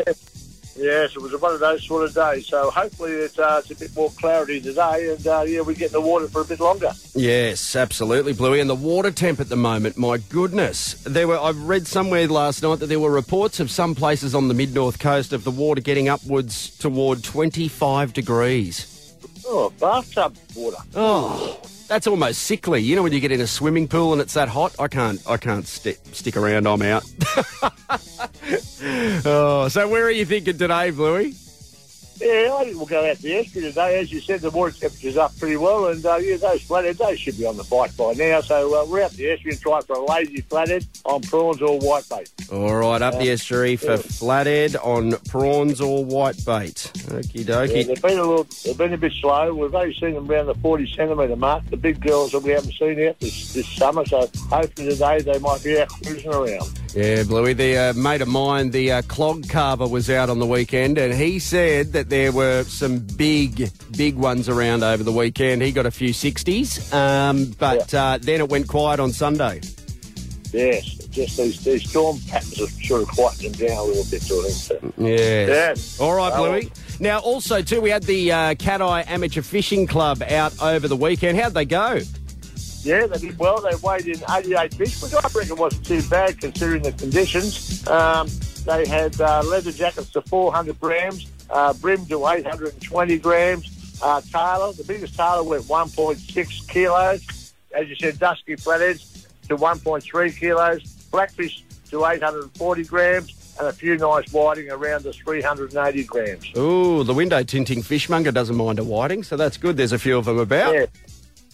Yes, 0.77 1.15
it 1.15 1.23
was 1.23 1.33
one 1.41 1.55
of 1.55 1.61
those 1.61 1.87
sort 1.87 2.05
of 2.05 2.15
days. 2.15 2.47
So 2.47 2.71
hopefully 2.71 3.13
it's, 3.13 3.39
uh, 3.39 3.63
it's 3.63 3.71
a 3.71 3.77
bit 3.77 3.95
more 3.95 4.11
clarity 4.11 4.61
today, 4.61 5.15
and 5.15 5.27
uh, 5.27 5.45
yeah, 5.47 5.61
we 5.61 5.75
get 5.75 5.87
in 5.87 5.93
the 5.93 6.01
water 6.01 6.29
for 6.29 6.41
a 6.41 6.45
bit 6.45 6.61
longer. 6.61 6.93
Yes, 7.15 7.77
absolutely, 7.77 8.33
Bluey. 8.33 8.61
And 8.61 8.69
the 8.69 8.75
water 8.75 9.11
temp 9.11 9.41
at 9.41 9.49
the 9.49 9.57
moment, 9.57 9.97
my 9.97 10.19
goodness. 10.19 10.95
There 11.05 11.29
were 11.29 11.39
I 11.39 11.51
read 11.51 11.87
somewhere 11.87 12.27
last 12.27 12.63
night 12.63 12.81
that 12.81 12.87
there 12.87 13.01
were 13.01 13.11
reports 13.11 13.61
of 13.61 13.71
some 13.71 13.95
places 13.95 14.35
on 14.35 14.49
the 14.49 14.55
mid 14.55 14.75
north 14.75 14.99
coast 14.99 15.33
of 15.33 15.45
the 15.45 15.51
water 15.51 15.81
getting 15.81 16.09
upwards 16.09 16.77
toward 16.79 17.23
25 17.23 18.13
degrees. 18.13 19.15
Oh, 19.47 19.71
bathtub 19.79 20.37
water. 20.57 20.79
Oh, 20.95 21.61
that's 21.89 22.07
almost 22.07 22.43
sickly. 22.43 22.81
You 22.81 22.97
know 22.97 23.03
when 23.03 23.13
you 23.13 23.21
get 23.21 23.33
in 23.33 23.41
a 23.41 23.47
swimming 23.47 23.89
pool 23.89 24.13
and 24.13 24.21
it's 24.21 24.35
that 24.35 24.49
hot? 24.49 24.75
I 24.79 24.89
can't 24.89 25.21
I 25.29 25.37
can't 25.37 25.67
sti 25.67 25.97
stick 26.13 26.37
around. 26.37 26.67
I'm 26.67 26.83
out. 26.83 27.05
oh, 29.27 29.69
so 29.69 29.89
where 29.89 30.05
are 30.05 30.11
you 30.11 30.25
thinking 30.25 30.59
today, 30.59 30.91
Bluey? 30.91 31.35
Yeah, 32.25 32.55
I 32.55 32.65
think 32.65 32.79
we'll 32.79 32.87
go 32.87 33.05
out 33.05 33.17
to 33.17 33.23
the 33.23 33.35
estuary 33.35 33.69
today. 33.69 34.01
As 34.01 34.11
you 34.11 34.19
said, 34.19 34.41
the 34.41 34.51
water 34.51 34.73
temperature's 34.73 35.19
up 35.19 35.39
pretty 35.39 35.59
well, 35.59 35.89
and 35.89 36.05
uh, 36.07 36.17
yeah, 36.17 36.39
those 36.39 36.63
flatheads, 36.63 36.99
they 36.99 37.17
should 37.17 37.37
be 37.37 37.45
on 37.45 37.59
the 37.59 37.65
bite 37.65 37.95
by 37.99 38.15
now. 38.15 38.41
So 38.41 38.83
uh, 38.83 38.87
we're 38.87 39.03
out 39.03 39.11
to 39.11 39.17
the 39.19 39.31
estuary 39.31 39.53
and 39.53 39.61
try 39.61 39.83
for 39.83 39.97
a 39.97 40.07
lazy 40.07 40.41
flathead 40.41 40.87
on 41.05 41.21
prawns 41.21 41.61
or 41.61 41.79
whitebait. 41.79 42.51
All 42.51 42.77
right, 42.77 43.03
up 43.03 43.19
the 43.19 43.31
estuary 43.31 43.77
for 43.77 43.99
flathead 43.99 44.75
on 44.77 45.13
prawns 45.29 45.83
or 45.83 46.03
whitebait. 46.03 46.93
Okie 47.11 47.45
Yeah, 47.77 47.83
they've 47.83 48.01
been 48.01 48.19
a 48.19 48.25
little, 48.25 48.47
they've 48.65 48.79
been 48.79 48.95
a 48.95 48.99
bit 48.99 49.13
slow. 49.13 49.53
We've 49.53 49.75
only 49.75 49.93
seen 49.93 50.15
them 50.15 50.31
around 50.31 50.47
the 50.47 50.55
40 50.55 50.95
centimetre 50.95 51.37
mark. 51.37 51.69
The 51.69 51.77
big 51.77 52.01
girls 52.01 52.33
that 52.33 52.41
we 52.41 52.53
haven't 52.53 52.73
seen 52.73 52.97
yet 52.97 53.21
this, 53.21 53.53
this 53.53 53.69
summer. 53.69 54.07
So 54.07 54.31
hopefully 54.49 54.89
today 54.89 55.21
they 55.21 55.39
might 55.41 55.63
be 55.63 55.79
out 55.79 55.91
cruising 55.91 56.33
around. 56.33 56.84
Yeah, 56.95 57.25
Bluey, 57.25 57.55
the 57.55 57.77
uh, 57.77 57.93
mate 57.95 58.21
of 58.21 58.29
mine, 58.29 58.71
the 58.71 58.93
uh, 58.93 59.03
clog 59.03 59.49
carver, 59.49 59.89
was 59.89 60.09
out 60.09 60.31
on 60.31 60.39
the 60.39 60.47
weekend, 60.47 60.97
and 60.97 61.13
he 61.13 61.41
said 61.41 61.93
that 61.93 62.09
there 62.09 62.31
were 62.31 62.63
some 62.63 63.01
big, 63.01 63.69
big 63.97 64.15
ones 64.15 64.49
around 64.49 64.85
over 64.85 65.03
the 65.03 65.11
weekend. 65.11 65.63
He 65.63 65.73
got 65.73 65.87
a 65.87 65.91
few 65.91 66.11
60s, 66.11 66.93
um, 66.95 67.53
but 67.59 67.93
uh, 67.93 68.19
then 68.21 68.41
it 68.41 68.49
went 68.49 68.69
quiet 68.69 69.01
on 69.01 69.11
Sunday. 69.11 69.61
Yes, 70.53 70.85
just 71.09 71.37
these, 71.37 71.65
these 71.65 71.91
storm 71.91 72.21
patterns 72.29 72.61
have 72.61 72.71
sort 72.71 73.03
of 73.03 73.09
quietened 73.09 73.57
them 73.57 73.67
down 73.67 73.77
a 73.77 73.83
little 73.83 74.05
bit. 74.09 74.23
To 74.23 74.43
think. 74.43 74.95
Yeah. 74.97 75.47
Yeah. 75.47 75.75
All 75.99 76.15
right, 76.15 76.37
Bluey. 76.37 76.71
Now, 77.01 77.19
also, 77.19 77.61
too, 77.61 77.81
we 77.81 77.91
had 77.91 78.05
the 78.05 78.31
uh, 78.31 78.55
Cathie 78.55 79.05
Amateur 79.09 79.43
Fishing 79.43 79.89
Club 79.89 80.23
out 80.23 80.63
over 80.63 80.87
the 80.87 80.97
weekend. 80.97 81.41
How'd 81.41 81.55
they 81.55 81.65
go? 81.65 82.03
Yeah, 82.85 83.07
they 83.07 83.19
did 83.19 83.39
well. 83.39 83.61
They 83.61 83.75
weighed 83.83 84.07
in 84.07 84.21
88 84.31 84.75
fish, 84.75 85.03
which 85.03 85.15
I 85.15 85.21
reckon 85.35 85.57
wasn't 85.57 85.87
too 85.87 86.03
bad 86.09 86.41
considering 86.41 86.83
the 86.83 86.93
conditions. 86.93 87.87
Um, 87.89 88.29
they 88.67 88.87
had 88.87 89.19
uh, 89.21 89.43
leather 89.45 89.73
jackets 89.73 90.11
to 90.13 90.21
400 90.23 90.79
grams, 90.81 91.27
uh, 91.51 91.73
bream 91.75 92.05
to 92.07 92.27
820 92.27 93.19
grams, 93.19 93.71
Uh, 94.03 94.21
tailor, 94.21 94.73
the 94.73 94.85
biggest 94.85 95.17
tailor 95.17 95.43
went 95.45 95.65
1.6 95.65 96.69
kilos. 96.69 97.53
As 97.75 97.89
you 97.89 97.97
said, 97.97 98.19
Dusky 98.19 98.57
Flatheads 98.57 99.27
to 99.49 99.57
1.3 99.57 100.39
kilos. 100.39 100.83
Blackfish 101.11 101.63
to 101.91 102.05
840 102.05 102.85
grams. 102.85 103.41
And 103.57 103.69
a 103.69 103.73
few 103.73 103.97
nice 103.97 104.33
whiting 104.33 104.69
around 104.69 105.05
the 105.05 105.13
380 105.13 106.05
grams. 106.05 106.45
Ooh, 106.59 107.05
the 107.05 107.15
window 107.15 107.45
tinting 107.45 107.83
fishmonger 107.83 108.33
doesn't 108.33 108.57
mind 108.57 108.81
a 108.81 108.85
whiting, 108.85 109.23
so 109.23 109.37
that's 109.37 109.57
good. 109.57 109.77
There's 109.77 109.93
a 109.93 109.99
few 109.99 110.19
of 110.19 110.25
them 110.25 110.39
about. 110.41 110.75
Yeah. 110.75 110.87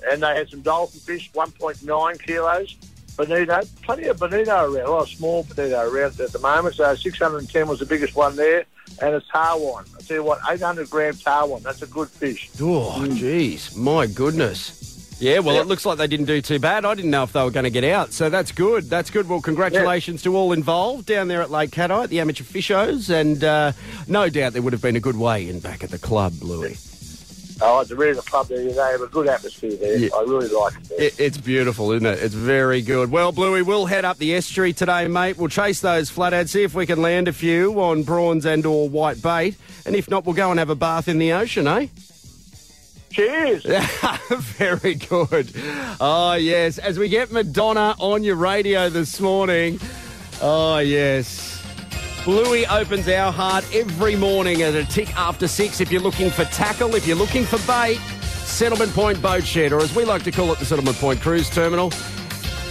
And 0.08 0.22
they 0.22 0.34
had 0.34 0.48
some 0.48 0.62
dolphin 0.62 1.00
fish, 1.00 1.30
1.9 1.32 2.22
kilos. 2.22 2.76
Bonito, 3.16 3.60
plenty 3.82 4.04
of 4.04 4.18
bonito 4.18 4.72
around, 4.72 4.86
a 4.86 4.90
lot 4.90 5.02
of 5.02 5.08
small 5.08 5.42
bonito 5.42 5.90
around 5.90 6.18
at 6.20 6.32
the 6.32 6.38
moment. 6.38 6.76
So 6.76 6.94
610 6.94 7.68
was 7.68 7.80
the 7.80 7.86
biggest 7.86 8.14
one 8.14 8.36
there. 8.36 8.64
And 9.02 9.14
it's 9.14 9.26
tarwhine. 9.28 9.84
I 9.96 10.02
tell 10.02 10.16
you 10.16 10.24
what, 10.24 10.40
800 10.48 10.88
gram 10.88 11.14
tarwhine. 11.14 11.62
That's 11.62 11.82
a 11.82 11.86
good 11.86 12.08
fish. 12.08 12.50
Oh, 12.60 13.04
jeez. 13.08 13.76
My 13.76 14.06
goodness. 14.06 14.80
Yeah, 15.20 15.40
well, 15.40 15.60
it 15.60 15.66
looks 15.66 15.84
like 15.84 15.98
they 15.98 16.06
didn't 16.06 16.26
do 16.26 16.40
too 16.40 16.58
bad. 16.58 16.86
I 16.86 16.94
didn't 16.94 17.10
know 17.10 17.24
if 17.24 17.34
they 17.34 17.42
were 17.44 17.50
going 17.50 17.64
to 17.64 17.70
get 17.70 17.84
out, 17.84 18.14
so 18.14 18.30
that's 18.30 18.52
good. 18.52 18.84
That's 18.84 19.10
good. 19.10 19.28
Well, 19.28 19.42
congratulations 19.42 20.22
to 20.22 20.34
all 20.34 20.52
involved 20.52 21.04
down 21.04 21.28
there 21.28 21.42
at 21.42 21.50
Lake 21.50 21.72
Cathie, 21.72 22.06
the 22.06 22.20
amateur 22.20 22.42
fishos, 22.42 23.10
and 23.10 23.44
uh, 23.44 23.72
no 24.08 24.30
doubt 24.30 24.54
there 24.54 24.62
would 24.62 24.72
have 24.72 24.80
been 24.80 24.96
a 24.96 25.00
good 25.00 25.18
weigh 25.18 25.46
in 25.50 25.60
back 25.60 25.84
at 25.84 25.90
the 25.90 25.98
club, 25.98 26.32
Louis. 26.40 26.89
Oh, 27.62 27.80
it's 27.80 27.90
a 27.90 27.96
really 27.96 28.14
good 28.14 28.24
club 28.26 28.48
there. 28.48 28.58
They 28.58 28.74
have 28.74 29.02
a 29.02 29.06
good 29.06 29.28
atmosphere 29.28 29.76
there. 29.76 29.98
Yeah. 29.98 30.08
I 30.16 30.22
really 30.22 30.48
like 30.48 30.74
it 30.76 30.88
there. 30.88 31.00
It, 31.02 31.20
it's 31.20 31.38
beautiful, 31.38 31.92
isn't 31.92 32.06
it? 32.06 32.18
It's 32.22 32.34
very 32.34 32.80
good. 32.80 33.10
Well, 33.10 33.32
Bluey, 33.32 33.62
we'll 33.62 33.86
head 33.86 34.04
up 34.04 34.16
the 34.18 34.34
estuary 34.34 34.72
today, 34.72 35.06
mate. 35.08 35.36
We'll 35.36 35.48
chase 35.48 35.80
those 35.80 36.08
flatheads, 36.08 36.52
see 36.52 36.62
if 36.62 36.74
we 36.74 36.86
can 36.86 37.02
land 37.02 37.28
a 37.28 37.32
few 37.32 37.78
on 37.80 38.04
prawns 38.04 38.46
and 38.46 38.64
or 38.64 38.88
white 38.88 39.20
bait, 39.20 39.56
and 39.84 39.94
if 39.94 40.08
not, 40.08 40.24
we'll 40.24 40.34
go 40.34 40.50
and 40.50 40.58
have 40.58 40.70
a 40.70 40.74
bath 40.74 41.08
in 41.08 41.18
the 41.18 41.32
ocean, 41.32 41.66
eh? 41.66 41.88
Cheers. 43.10 43.64
Very 44.30 44.94
good. 44.94 45.52
Oh, 46.00 46.34
yes. 46.34 46.78
As 46.78 46.98
we 46.98 47.08
get 47.08 47.32
Madonna 47.32 47.96
on 47.98 48.22
your 48.22 48.36
radio 48.36 48.88
this 48.88 49.20
morning. 49.20 49.80
Oh, 50.40 50.78
yes. 50.78 51.49
Bluey 52.24 52.66
opens 52.66 53.08
our 53.08 53.32
heart 53.32 53.64
every 53.74 54.14
morning 54.14 54.62
at 54.62 54.74
a 54.74 54.84
tick 54.84 55.16
after 55.16 55.48
six. 55.48 55.80
If 55.80 55.90
you're 55.90 56.02
looking 56.02 56.30
for 56.30 56.44
tackle, 56.46 56.94
if 56.94 57.06
you're 57.06 57.16
looking 57.16 57.44
for 57.44 57.58
bait, 57.66 57.98
Settlement 58.44 58.92
Point 58.92 59.22
Boat 59.22 59.44
Shed, 59.44 59.72
or 59.72 59.80
as 59.80 59.94
we 59.94 60.04
like 60.04 60.22
to 60.24 60.30
call 60.30 60.52
it, 60.52 60.58
the 60.58 60.66
Settlement 60.66 60.96
Point 60.98 61.20
Cruise 61.20 61.48
Terminal. 61.48 61.92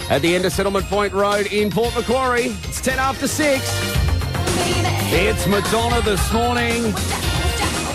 At 0.08 0.22
the 0.22 0.34
end 0.34 0.44
of 0.44 0.52
Settlement 0.52 0.86
Point 0.86 1.12
Road 1.12 1.46
in 1.52 1.70
Port 1.70 1.94
Macquarie. 1.96 2.56
It's 2.64 2.80
10 2.80 2.98
after 2.98 3.26
6. 3.26 3.62
It's 5.12 5.46
Madonna 5.46 6.00
this 6.02 6.32
morning. 6.32 6.94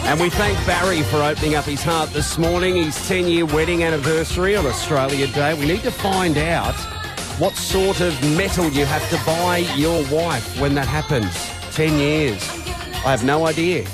And 0.07 0.19
we 0.19 0.29
thank 0.29 0.57
Barry 0.67 1.03
for 1.03 1.23
opening 1.23 1.55
up 1.55 1.65
his 1.65 1.81
heart 1.81 2.09
this 2.11 2.37
morning, 2.37 2.75
his 2.75 3.07
10 3.07 3.27
year 3.27 3.45
wedding 3.45 3.83
anniversary 3.83 4.55
on 4.55 4.65
Australia 4.65 5.27
Day. 5.27 5.53
We 5.53 5.65
need 5.65 5.83
to 5.83 5.91
find 5.91 6.37
out 6.37 6.75
what 7.37 7.53
sort 7.55 7.99
of 7.99 8.17
metal 8.37 8.69
you 8.69 8.85
have 8.85 9.09
to 9.09 9.17
buy 9.25 9.57
your 9.75 10.01
wife 10.09 10.57
when 10.61 10.73
that 10.75 10.87
happens. 10.87 11.35
10 11.75 11.99
years. 11.99 12.41
I 13.05 13.11
have 13.11 13.25
no 13.25 13.45
idea. 13.45 13.85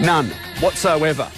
None 0.00 0.28
whatsoever. 0.60 1.28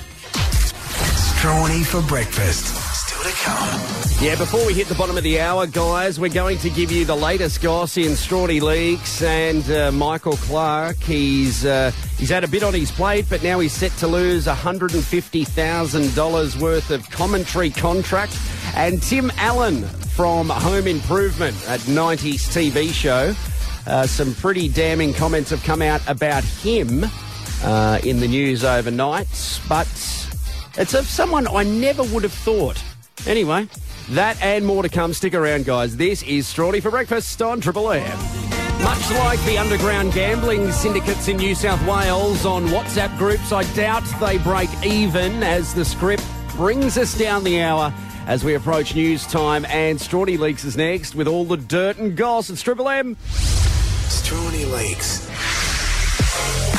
Strawny 1.33 1.83
for 1.87 2.03
breakfast. 2.03 2.67
Still 3.07 3.23
to 3.23 3.31
come. 3.39 3.81
Yeah, 4.21 4.35
before 4.37 4.67
we 4.67 4.75
hit 4.75 4.87
the 4.87 4.95
bottom 4.95 5.17
of 5.17 5.23
the 5.23 5.41
hour, 5.41 5.67
guys, 5.67 6.21
we're 6.21 6.29
going 6.29 6.59
to 6.59 6.69
give 6.71 6.93
you 6.93 7.07
the 7.07 7.17
latest 7.17 7.63
goss 7.63 7.97
in 7.97 8.13
Strawny 8.13 8.61
Leaks 8.61 9.23
and 9.23 9.69
uh, 9.71 9.91
Michael 9.93 10.37
Clarke. 10.37 10.99
He's 10.99 11.65
uh, 11.65 11.91
he's 12.19 12.29
had 12.29 12.45
a 12.45 12.49
bit 12.49 12.63
on 12.63 12.75
his 12.75 12.93
plate, 12.93 13.25
but 13.29 13.43
now 13.43 13.59
he's 13.61 13.73
set 13.73 13.93
to 13.99 14.07
lose 14.07 14.47
$150,000 14.47 16.61
worth 16.61 16.91
of 16.91 17.09
commentary 17.11 17.71
contract. 17.71 18.39
And 18.77 19.01
Tim 19.01 19.31
Allen 19.37 19.83
from 20.17 20.49
Home 20.49 20.89
Improvement 20.89 21.57
at 21.69 21.79
90s 21.81 22.49
TV 22.51 22.93
show. 22.93 23.35
Uh, 23.87 24.07
some 24.07 24.35
pretty 24.35 24.69
damning 24.69 25.15
comments 25.15 25.51
have 25.51 25.63
come 25.63 25.81
out 25.81 26.03
about 26.09 26.43
him 26.43 27.05
uh, 27.63 28.01
in 28.03 28.19
the 28.19 28.27
news 28.27 28.65
overnight, 28.65 29.61
but 29.69 29.87
it's 30.77 30.95
of 30.95 31.07
someone 31.07 31.47
I 31.47 31.63
never 31.63 32.03
would 32.03 32.25
have 32.25 32.33
thought. 32.33 32.83
Anyway, 33.27 33.69
that 34.11 34.43
and 34.43 34.67
more 34.67 34.83
to 34.83 34.89
come. 34.89 35.15
Stick 35.15 35.35
around, 35.35 35.67
guys. 35.67 35.97
This 35.97 36.25
is 36.25 36.47
Strawny 36.47 36.83
for 36.83 36.91
Breakfast 36.91 37.41
on 37.43 37.61
Triple 37.61 37.93
M. 37.93 38.19
Much 38.83 39.11
like 39.13 39.43
the 39.45 39.57
underground 39.57 40.13
gambling 40.13 40.73
syndicates 40.73 41.29
in 41.29 41.37
New 41.37 41.55
South 41.55 41.81
Wales 41.87 42.45
on 42.45 42.67
WhatsApp 42.67 43.17
groups, 43.19 43.53
I 43.53 43.63
doubt 43.75 44.03
they 44.21 44.39
break 44.39 44.69
even 44.85 45.45
as 45.45 45.73
the 45.75 45.85
script 45.85 46.25
brings 46.57 46.99
us 46.99 47.17
down 47.17 47.45
the 47.45 47.63
hour 47.63 47.95
as 48.27 48.45
we 48.45 48.55
approach 48.55 48.95
news 48.95 49.27
time. 49.27 49.65
And 49.67 49.99
Strawny 49.99 50.39
Leaks 50.39 50.65
is 50.65 50.77
next 50.77 51.15
with 51.15 51.29
all 51.29 51.45
the 51.45 51.57
dirt 51.57 51.99
and 51.99 52.17
goss. 52.17 52.51
It's 52.51 52.63
Triple 52.63 52.89
M. 52.89 53.17
Strawny 54.09 54.71
Lakes. 54.73 55.29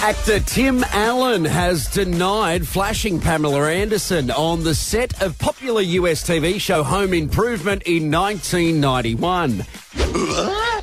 Actor 0.04 0.42
Tim 0.42 0.84
Allen 0.92 1.46
has 1.46 1.88
denied 1.88 2.68
flashing 2.68 3.20
Pamela 3.20 3.70
Anderson 3.70 4.30
on 4.30 4.64
the 4.64 4.76
set 4.76 5.22
of 5.22 5.40
popular 5.40 5.82
US 5.82 6.24
TV 6.24 6.60
show 6.60 6.84
Home 6.84 7.14
Improvement 7.14 7.82
in 7.84 8.12
1991. 8.12 9.66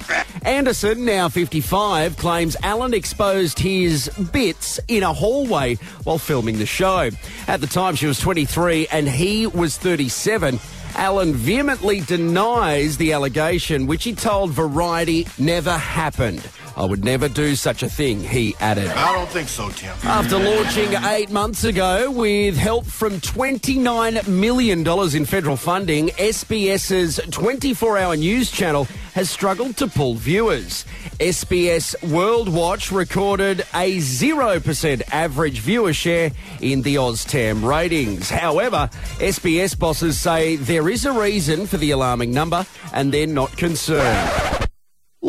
Anderson, 0.44 1.04
now 1.04 1.28
55, 1.28 2.16
claims 2.16 2.56
Allen 2.62 2.94
exposed 2.94 3.58
his 3.58 4.08
bits 4.32 4.80
in 4.88 5.02
a 5.02 5.12
hallway 5.12 5.76
while 6.02 6.18
filming 6.18 6.58
the 6.58 6.66
show. 6.66 7.10
At 7.46 7.60
the 7.60 7.66
time, 7.66 7.94
she 7.94 8.06
was 8.06 8.18
23 8.18 8.88
and 8.90 9.08
he 9.08 9.46
was 9.46 9.78
37. 9.78 10.58
Allen 10.94 11.32
vehemently 11.32 12.00
denies 12.00 12.96
the 12.96 13.12
allegation, 13.12 13.86
which 13.86 14.04
he 14.04 14.14
told 14.14 14.50
Variety 14.50 15.26
never 15.38 15.76
happened. 15.76 16.46
I 16.76 16.84
would 16.84 17.04
never 17.04 17.28
do 17.28 17.54
such 17.54 17.82
a 17.82 17.88
thing, 17.88 18.20
he 18.20 18.54
added. 18.60 18.88
I 18.88 19.12
don't 19.12 19.28
think 19.28 19.48
so, 19.48 19.70
Tim. 19.70 19.94
After 20.04 20.38
launching 20.38 20.94
eight 21.04 21.30
months 21.30 21.64
ago 21.64 22.10
with 22.10 22.56
help 22.56 22.86
from 22.86 23.20
$29 23.20 24.26
million 24.28 24.86
in 24.86 25.24
federal 25.24 25.56
funding, 25.56 26.08
SBS's 26.08 27.20
24 27.30 27.98
hour 27.98 28.16
news 28.16 28.50
channel 28.50 28.86
has 29.14 29.30
struggled 29.30 29.76
to 29.76 29.86
pull 29.86 30.14
viewers. 30.14 30.84
SBS 31.20 31.94
World 32.10 32.48
Watch 32.48 32.90
recorded 32.90 33.60
a 33.74 33.98
0% 33.98 35.02
average 35.12 35.58
viewer 35.60 35.92
share 35.92 36.30
in 36.60 36.82
the 36.82 36.94
OzTam 36.96 37.62
ratings. 37.62 38.30
However, 38.30 38.88
SBS 39.18 39.78
bosses 39.78 40.18
say 40.18 40.56
there 40.56 40.88
is 40.88 41.04
a 41.04 41.12
reason 41.12 41.66
for 41.66 41.76
the 41.76 41.90
alarming 41.90 42.32
number 42.32 42.64
and 42.92 43.12
they're 43.12 43.26
not 43.26 43.56
concerned. 43.56 44.61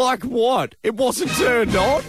Like 0.03 0.23
what? 0.23 0.75
It 0.83 0.95
wasn't 0.95 1.31
turned 1.31 1.77
on? 1.77 2.03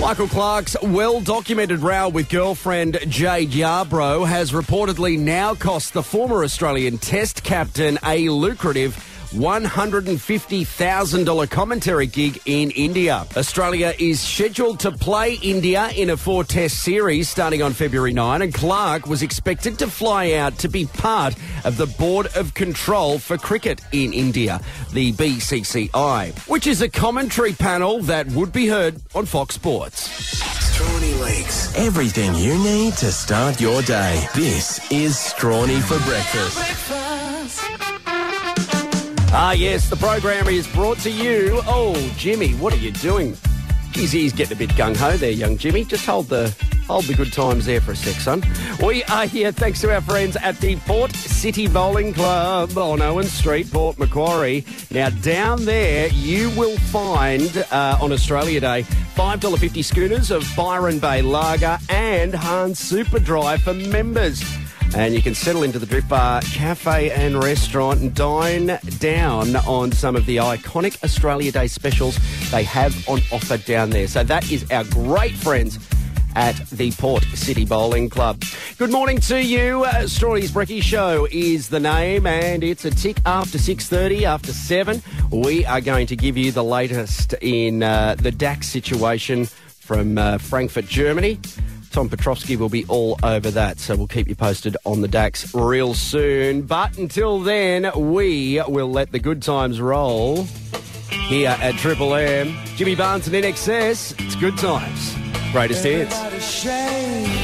Michael 0.00 0.26
Clarke's 0.26 0.76
well 0.82 1.20
documented 1.20 1.78
row 1.78 2.08
with 2.08 2.28
girlfriend 2.28 2.98
Jade 3.06 3.52
Yarbrough 3.52 4.26
has 4.26 4.50
reportedly 4.50 5.16
now 5.16 5.54
cost 5.54 5.92
the 5.92 6.02
former 6.02 6.42
Australian 6.42 6.98
Test 6.98 7.44
captain 7.44 7.96
a 8.04 8.28
lucrative 8.28 8.96
$150,000 9.32 11.50
commentary 11.50 12.06
gig 12.06 12.40
in 12.46 12.70
India. 12.70 13.26
Australia 13.36 13.92
is 13.98 14.20
scheduled 14.20 14.78
to 14.80 14.92
play 14.92 15.34
India 15.42 15.90
in 15.96 16.10
a 16.10 16.16
four 16.16 16.44
test 16.44 16.82
series 16.82 17.28
starting 17.28 17.62
on 17.62 17.72
February 17.72 18.12
9, 18.12 18.42
and 18.42 18.54
Clarke 18.54 19.06
was 19.06 19.22
expected 19.22 19.78
to 19.78 19.86
fly 19.86 20.32
out 20.32 20.58
to 20.58 20.68
be 20.68 20.86
part 20.86 21.34
of 21.64 21.76
the 21.76 21.86
Board 21.86 22.28
of 22.36 22.54
Control 22.54 23.18
for 23.18 23.38
Cricket 23.38 23.80
in 23.92 24.12
India, 24.12 24.60
the 24.92 25.12
BCCI, 25.12 26.48
which 26.48 26.66
is 26.66 26.82
a 26.82 26.88
commentary 26.88 27.52
panel 27.52 28.00
that 28.02 28.26
would 28.28 28.52
be 28.52 28.66
heard 28.66 29.00
on 29.14 29.26
Fox 29.26 29.54
Sports. 29.54 30.08
Strawny 30.72 31.20
Lakes. 31.20 31.76
Everything 31.76 32.34
you 32.34 32.56
need 32.58 32.94
to 32.94 33.12
start 33.12 33.60
your 33.60 33.82
day. 33.82 34.26
This 34.34 34.90
is 34.90 35.16
Strawny 35.16 35.80
for 35.82 35.98
breakfast. 36.08 37.01
Ah, 39.34 39.52
yes, 39.52 39.88
the 39.88 39.96
program 39.96 40.46
is 40.46 40.66
brought 40.68 40.98
to 40.98 41.10
you. 41.10 41.62
Oh, 41.66 41.94
Jimmy, 42.18 42.52
what 42.56 42.74
are 42.74 42.76
you 42.76 42.92
doing? 42.92 43.34
Geez, 43.92 44.12
he's 44.12 44.30
getting 44.30 44.54
a 44.54 44.58
bit 44.58 44.68
gung 44.76 44.94
ho 44.94 45.16
there, 45.16 45.30
young 45.30 45.56
Jimmy. 45.56 45.86
Just 45.86 46.04
hold 46.04 46.28
the 46.28 46.54
hold 46.86 47.06
the 47.06 47.14
good 47.14 47.32
times 47.32 47.64
there 47.64 47.80
for 47.80 47.92
a 47.92 47.96
sec, 47.96 48.16
son. 48.16 48.42
We 48.84 49.02
are 49.04 49.24
here 49.24 49.50
thanks 49.50 49.80
to 49.80 49.94
our 49.94 50.02
friends 50.02 50.36
at 50.36 50.58
the 50.58 50.76
Port 50.76 51.12
City 51.12 51.66
Bowling 51.66 52.12
Club 52.12 52.76
on 52.76 53.00
Owen 53.00 53.24
Street, 53.24 53.72
Port 53.72 53.98
Macquarie. 53.98 54.66
Now, 54.90 55.08
down 55.08 55.64
there, 55.64 56.08
you 56.08 56.50
will 56.50 56.76
find 56.76 57.64
uh, 57.70 57.96
on 58.02 58.12
Australia 58.12 58.60
Day 58.60 58.82
$5.50 59.14 59.82
schooners 59.82 60.30
of 60.30 60.46
Byron 60.54 60.98
Bay 60.98 61.22
Lager 61.22 61.78
and 61.88 62.34
Hahn's 62.34 62.78
Super 62.78 63.18
Dry 63.18 63.56
for 63.56 63.72
members. 63.72 64.42
And 64.94 65.14
you 65.14 65.22
can 65.22 65.34
settle 65.34 65.62
into 65.62 65.78
the 65.78 65.86
Drift 65.86 66.10
Bar 66.10 66.42
Cafe 66.42 67.10
and 67.10 67.42
Restaurant 67.42 68.00
and 68.00 68.14
dine 68.14 68.78
down 68.98 69.56
on 69.56 69.90
some 69.90 70.16
of 70.16 70.26
the 70.26 70.36
iconic 70.36 71.02
Australia 71.02 71.50
Day 71.50 71.66
specials 71.66 72.18
they 72.50 72.62
have 72.64 73.08
on 73.08 73.20
offer 73.32 73.56
down 73.56 73.88
there. 73.88 74.06
So 74.06 74.22
that 74.22 74.50
is 74.52 74.70
our 74.70 74.84
great 74.84 75.32
friends 75.32 75.78
at 76.34 76.56
the 76.68 76.90
Port 76.92 77.24
City 77.34 77.64
Bowling 77.64 78.10
Club. 78.10 78.42
Good 78.76 78.90
morning 78.90 79.18
to 79.20 79.42
you. 79.42 79.84
Uh, 79.84 80.06
Stories 80.06 80.50
Brecky 80.50 80.82
Show 80.82 81.26
is 81.30 81.70
the 81.70 81.80
name, 81.80 82.26
and 82.26 82.62
it's 82.62 82.84
a 82.84 82.90
tick 82.90 83.16
after 83.24 83.56
6.30, 83.58 84.22
after 84.22 84.52
7. 84.52 85.02
We 85.30 85.64
are 85.64 85.80
going 85.80 86.06
to 86.08 86.16
give 86.16 86.36
you 86.36 86.52
the 86.52 86.64
latest 86.64 87.34
in 87.40 87.82
uh, 87.82 88.16
the 88.18 88.30
DAX 88.30 88.68
situation 88.68 89.46
from 89.46 90.18
uh, 90.18 90.38
Frankfurt, 90.38 90.86
Germany. 90.86 91.38
Tom 91.92 92.08
Petrovsky 92.08 92.56
will 92.56 92.70
be 92.70 92.86
all 92.86 93.18
over 93.22 93.50
that, 93.50 93.78
so 93.78 93.94
we'll 93.94 94.06
keep 94.06 94.26
you 94.26 94.34
posted 94.34 94.78
on 94.86 95.02
the 95.02 95.08
DAX 95.08 95.54
real 95.54 95.92
soon. 95.92 96.62
But 96.62 96.96
until 96.96 97.38
then, 97.38 97.90
we 97.94 98.62
will 98.66 98.90
let 98.90 99.12
the 99.12 99.18
good 99.18 99.42
times 99.42 99.78
roll 99.78 100.44
here 101.10 101.54
at 101.60 101.74
Triple 101.74 102.14
M. 102.14 102.56
Jimmy 102.76 102.94
Barnes 102.94 103.26
and 103.26 103.36
INXS, 103.36 104.18
it's 104.24 104.36
good 104.36 104.56
times. 104.56 105.14
Greatest 105.52 105.84
hits. 105.84 106.18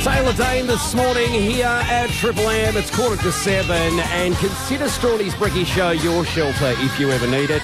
Taylor 0.02 0.32
Dayne 0.32 0.66
this 0.66 0.94
morning 0.94 1.30
here 1.30 1.66
at 1.66 2.08
Triple 2.08 2.48
M. 2.48 2.74
It's 2.78 2.94
quarter 2.94 3.20
to 3.20 3.30
seven, 3.30 4.00
and 4.00 4.34
consider 4.36 4.86
Strawny's 4.86 5.34
Bricky 5.34 5.64
Show 5.64 5.90
your 5.90 6.24
shelter 6.24 6.72
if 6.78 6.98
you 6.98 7.10
ever 7.10 7.26
need 7.26 7.50
it. 7.50 7.62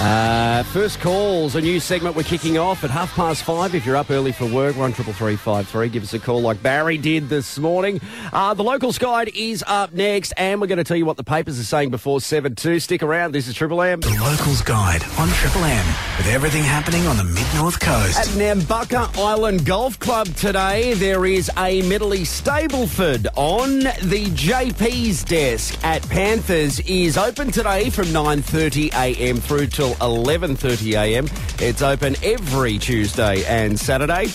Uh, 0.00 0.62
first 0.62 0.98
calls, 0.98 1.56
a 1.56 1.60
new 1.60 1.78
segment 1.78 2.16
we're 2.16 2.22
kicking 2.22 2.56
off 2.56 2.84
at 2.84 2.90
half 2.90 3.14
past 3.14 3.42
five. 3.42 3.74
If 3.74 3.84
you're 3.84 3.96
up 3.96 4.10
early 4.10 4.32
for 4.32 4.46
work, 4.46 4.74
one 4.74 4.94
triple 4.94 5.12
three 5.12 5.36
five 5.36 5.68
three. 5.68 5.90
Give 5.90 6.02
us 6.02 6.14
a 6.14 6.18
call 6.18 6.40
like 6.40 6.62
Barry 6.62 6.96
did 6.96 7.28
this 7.28 7.58
morning. 7.58 8.00
Uh, 8.32 8.54
the 8.54 8.64
locals 8.64 8.96
guide 8.96 9.28
is 9.34 9.62
up 9.66 9.92
next, 9.92 10.32
and 10.38 10.58
we're 10.58 10.68
going 10.68 10.78
to 10.78 10.84
tell 10.84 10.96
you 10.96 11.04
what 11.04 11.18
the 11.18 11.22
papers 11.22 11.60
are 11.60 11.64
saying 11.64 11.90
before 11.90 12.22
seven 12.22 12.54
two. 12.54 12.80
Stick 12.80 13.02
around. 13.02 13.32
This 13.32 13.46
is 13.46 13.54
Triple 13.54 13.82
M. 13.82 14.00
The 14.00 14.16
Locals 14.18 14.62
Guide 14.62 15.02
on 15.18 15.28
Triple 15.28 15.64
M 15.64 15.86
with 16.16 16.28
everything 16.28 16.62
happening 16.62 17.06
on 17.06 17.18
the 17.18 17.24
Mid 17.24 17.46
North 17.56 17.78
Coast. 17.78 18.18
At 18.18 18.26
Nambucca 18.38 19.18
Island 19.18 19.66
Golf 19.66 19.98
Club 19.98 20.28
today, 20.28 20.94
there 20.94 21.26
is 21.26 21.50
a 21.58 21.82
Medley 21.82 22.20
Stableford 22.20 23.26
on 23.36 23.80
the 23.80 24.30
JP's 24.32 25.24
desk 25.24 25.78
at 25.84 26.08
Panthers 26.08 26.80
is 26.80 27.18
open 27.18 27.50
today 27.50 27.90
from 27.90 28.06
9.30am 28.06 29.40
through 29.40 29.66
till 29.66 29.89
11.30am. 29.94 31.60
It's 31.60 31.82
open 31.82 32.16
every 32.22 32.78
Tuesday 32.78 33.44
and 33.44 33.78
Saturday. 33.78 34.28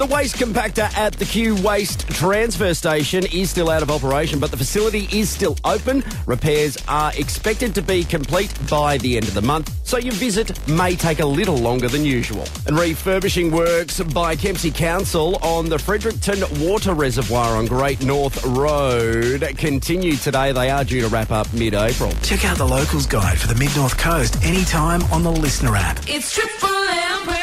The 0.00 0.06
waste 0.06 0.36
compactor 0.36 0.90
at 0.96 1.12
the 1.12 1.26
Kew 1.26 1.62
Waste 1.62 2.08
Transfer 2.08 2.72
Station 2.72 3.26
is 3.26 3.50
still 3.50 3.68
out 3.68 3.82
of 3.82 3.90
operation, 3.90 4.40
but 4.40 4.50
the 4.50 4.56
facility 4.56 5.06
is 5.12 5.28
still 5.28 5.58
open. 5.62 6.02
Repairs 6.24 6.78
are 6.88 7.12
expected 7.18 7.74
to 7.74 7.82
be 7.82 8.04
complete 8.04 8.50
by 8.70 8.96
the 8.96 9.18
end 9.18 9.28
of 9.28 9.34
the 9.34 9.42
month, 9.42 9.70
so 9.86 9.98
your 9.98 10.14
visit 10.14 10.66
may 10.66 10.96
take 10.96 11.20
a 11.20 11.26
little 11.26 11.58
longer 11.58 11.86
than 11.86 12.06
usual. 12.06 12.46
And 12.66 12.78
refurbishing 12.78 13.50
works 13.50 14.00
by 14.00 14.36
Kempsey 14.36 14.70
Council 14.70 15.36
on 15.42 15.68
the 15.68 15.76
Frederickton 15.76 16.66
Water 16.66 16.94
Reservoir 16.94 17.58
on 17.58 17.66
Great 17.66 18.02
North 18.02 18.42
Road 18.46 19.46
continue 19.58 20.16
today. 20.16 20.52
They 20.52 20.70
are 20.70 20.82
due 20.82 21.02
to 21.02 21.08
wrap 21.08 21.30
up 21.30 21.52
mid-April. 21.52 22.12
Check 22.22 22.46
out 22.46 22.56
the 22.56 22.66
Locals 22.66 23.04
Guide 23.04 23.38
for 23.38 23.48
the 23.48 23.54
Mid 23.56 23.76
North 23.76 23.98
Coast 23.98 24.42
anytime 24.42 25.02
on 25.12 25.22
the 25.22 25.30
LiSTNR 25.30 25.78
app. 25.78 25.98
It's 26.08 26.34
Triple 26.34 26.70
M 26.70 27.24
breakfast. 27.26 27.39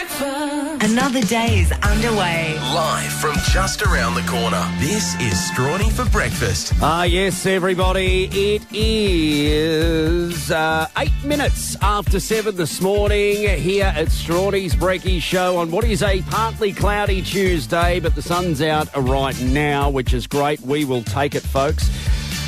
Another 0.90 1.22
day 1.24 1.60
is 1.60 1.70
underway. 1.84 2.58
Live 2.74 3.12
from 3.12 3.36
just 3.52 3.82
around 3.82 4.16
the 4.16 4.22
corner. 4.22 4.66
This 4.80 5.16
is 5.16 5.34
Strawny 5.52 5.92
for 5.92 6.10
breakfast. 6.12 6.72
Ah, 6.82 7.04
yes, 7.04 7.46
everybody. 7.46 8.30
It 8.32 8.66
is 8.72 10.50
uh, 10.50 10.88
eight 10.98 11.12
minutes 11.26 11.76
after 11.82 12.22
seven 12.22 12.56
this 12.56 12.80
morning 12.80 13.60
here 13.60 13.92
at 13.94 14.08
Strawny's 14.08 14.76
Breaky 14.76 15.22
Show 15.22 15.58
on 15.58 15.72
what 15.72 15.84
is 15.84 16.02
a 16.04 16.22
partly 16.22 16.72
cloudy 16.72 17.22
Tuesday, 17.22 18.00
but 18.00 18.16
the 18.16 18.22
sun's 18.22 18.62
out 18.62 18.88
right 18.96 19.38
now, 19.42 19.90
which 19.90 20.14
is 20.14 20.26
great. 20.26 20.62
We 20.62 20.86
will 20.86 21.04
take 21.04 21.36
it, 21.36 21.44
folks. 21.44 21.90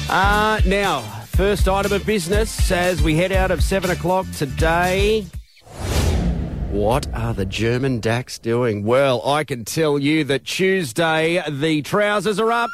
Uh, 0.09 0.61
now, 0.65 1.01
first 1.25 1.67
item 1.67 1.91
of 1.91 2.05
business 2.05 2.71
as 2.71 3.01
we 3.03 3.17
head 3.17 3.33
out 3.33 3.51
of 3.51 3.61
seven 3.61 3.91
o'clock 3.91 4.27
today. 4.31 5.25
What 6.71 7.11
are 7.15 7.33
the 7.33 7.47
German 7.47 7.99
DAX 7.99 8.37
doing? 8.37 8.83
Well, 8.83 9.27
I 9.27 9.43
can 9.43 9.65
tell 9.65 9.97
you 9.97 10.23
that 10.25 10.45
Tuesday 10.45 11.41
the 11.49 11.81
trousers 11.81 12.39
are 12.39 12.51
up. 12.51 12.69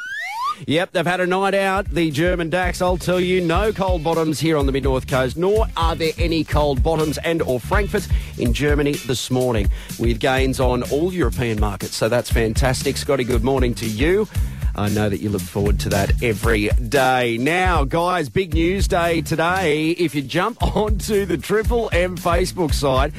Yep, 0.66 0.92
they've 0.92 1.06
had 1.06 1.20
a 1.20 1.26
night 1.26 1.54
out. 1.54 1.86
The 1.86 2.10
German 2.10 2.50
DAX, 2.50 2.82
I'll 2.82 2.98
tell 2.98 3.18
you, 3.18 3.40
no 3.40 3.72
cold 3.72 4.04
bottoms 4.04 4.38
here 4.38 4.58
on 4.58 4.66
the 4.66 4.72
mid-north 4.72 5.06
coast, 5.06 5.38
nor 5.38 5.66
are 5.78 5.94
there 5.94 6.12
any 6.18 6.44
cold 6.44 6.82
bottoms 6.82 7.16
and 7.18 7.40
or 7.40 7.58
Frankfurt 7.58 8.06
in 8.38 8.52
Germany 8.52 8.92
this 8.92 9.30
morning, 9.30 9.70
with 9.98 10.20
gains 10.20 10.60
on 10.60 10.82
all 10.90 11.10
European 11.10 11.58
markets. 11.58 11.96
So 11.96 12.10
that's 12.10 12.30
fantastic. 12.30 12.98
Scotty, 12.98 13.24
good 13.24 13.44
morning 13.44 13.74
to 13.76 13.86
you. 13.86 14.28
I 14.74 14.90
know 14.90 15.08
that 15.08 15.20
you 15.20 15.30
look 15.30 15.40
forward 15.40 15.80
to 15.80 15.88
that 15.88 16.22
every 16.22 16.68
day. 16.68 17.38
Now, 17.38 17.84
guys, 17.84 18.28
big 18.28 18.52
news 18.52 18.86
day 18.86 19.22
today. 19.22 19.90
If 19.92 20.14
you 20.14 20.20
jump 20.20 20.62
onto 20.76 21.24
the 21.24 21.38
Triple 21.38 21.88
M 21.94 22.18
Facebook 22.18 22.74
site, 22.74 23.14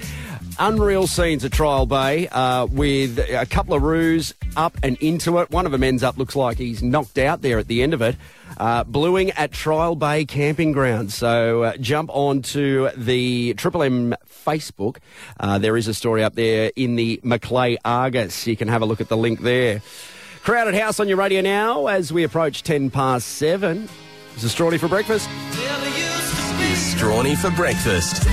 unreal 0.60 1.08
scenes 1.08 1.44
at 1.46 1.52
Trial 1.52 1.86
Bay 1.86 2.28
uh, 2.30 2.66
with 2.66 3.20
a 3.20 3.46
couple 3.46 3.74
of 3.74 3.82
roos 3.84 4.34
up 4.56 4.78
and 4.84 4.98
into 4.98 5.40
it. 5.40 5.52
One 5.52 5.66
of 5.66 5.72
them 5.72 5.84
ends 5.84 6.04
up, 6.04 6.18
looks 6.18 6.36
like 6.36 6.58
he's 6.58 6.82
knocked 6.82 7.18
out 7.18 7.42
there 7.42 7.60
at 7.60 7.68
the 7.68 7.82
end 7.82 7.94
of 7.94 8.02
it. 8.02 8.16
Uh, 8.58 8.84
bluing 8.84 9.32
at 9.32 9.52
Trial 9.52 9.96
Bay 9.96 10.26
Camping 10.26 10.72
Ground. 10.72 11.12
So 11.12 11.64
uh, 11.64 11.78
jump 11.78 12.10
on 12.14 12.42
to 12.44 12.90
the 12.96 13.54
Triple 13.56 13.84
M 13.84 14.16
Facebook. 14.28 14.98
Uh, 15.40 15.58
there 15.58 15.78
is 15.78 15.88
a 15.88 15.94
story 15.94 16.24
up 16.24 16.36
there 16.36 16.72
in 16.76 16.96
the 16.96 17.20
Macleay 17.24 17.78
Argus. 17.86 18.48
You 18.48 18.58
can 18.58 18.68
have 18.68 18.82
a 18.82 18.86
look 18.86 19.02
at 19.02 19.10
the 19.10 19.18
link 19.18 19.42
there. 19.42 19.82
Crowded 20.44 20.76
House 20.76 21.00
on 21.00 21.08
your 21.08 21.18
radio 21.18 21.42
now 21.42 21.88
as 21.88 22.14
we 22.14 22.24
approach 22.24 22.64
10 22.64 22.90
past 22.90 23.28
7. 23.28 23.88
This 24.34 24.44
is 24.46 24.56
Strawny 24.56 24.80
for 24.80 24.88
breakfast. 24.88 25.30
Strawny 26.96 27.36
for 27.36 27.52
breakfast. 27.52 28.24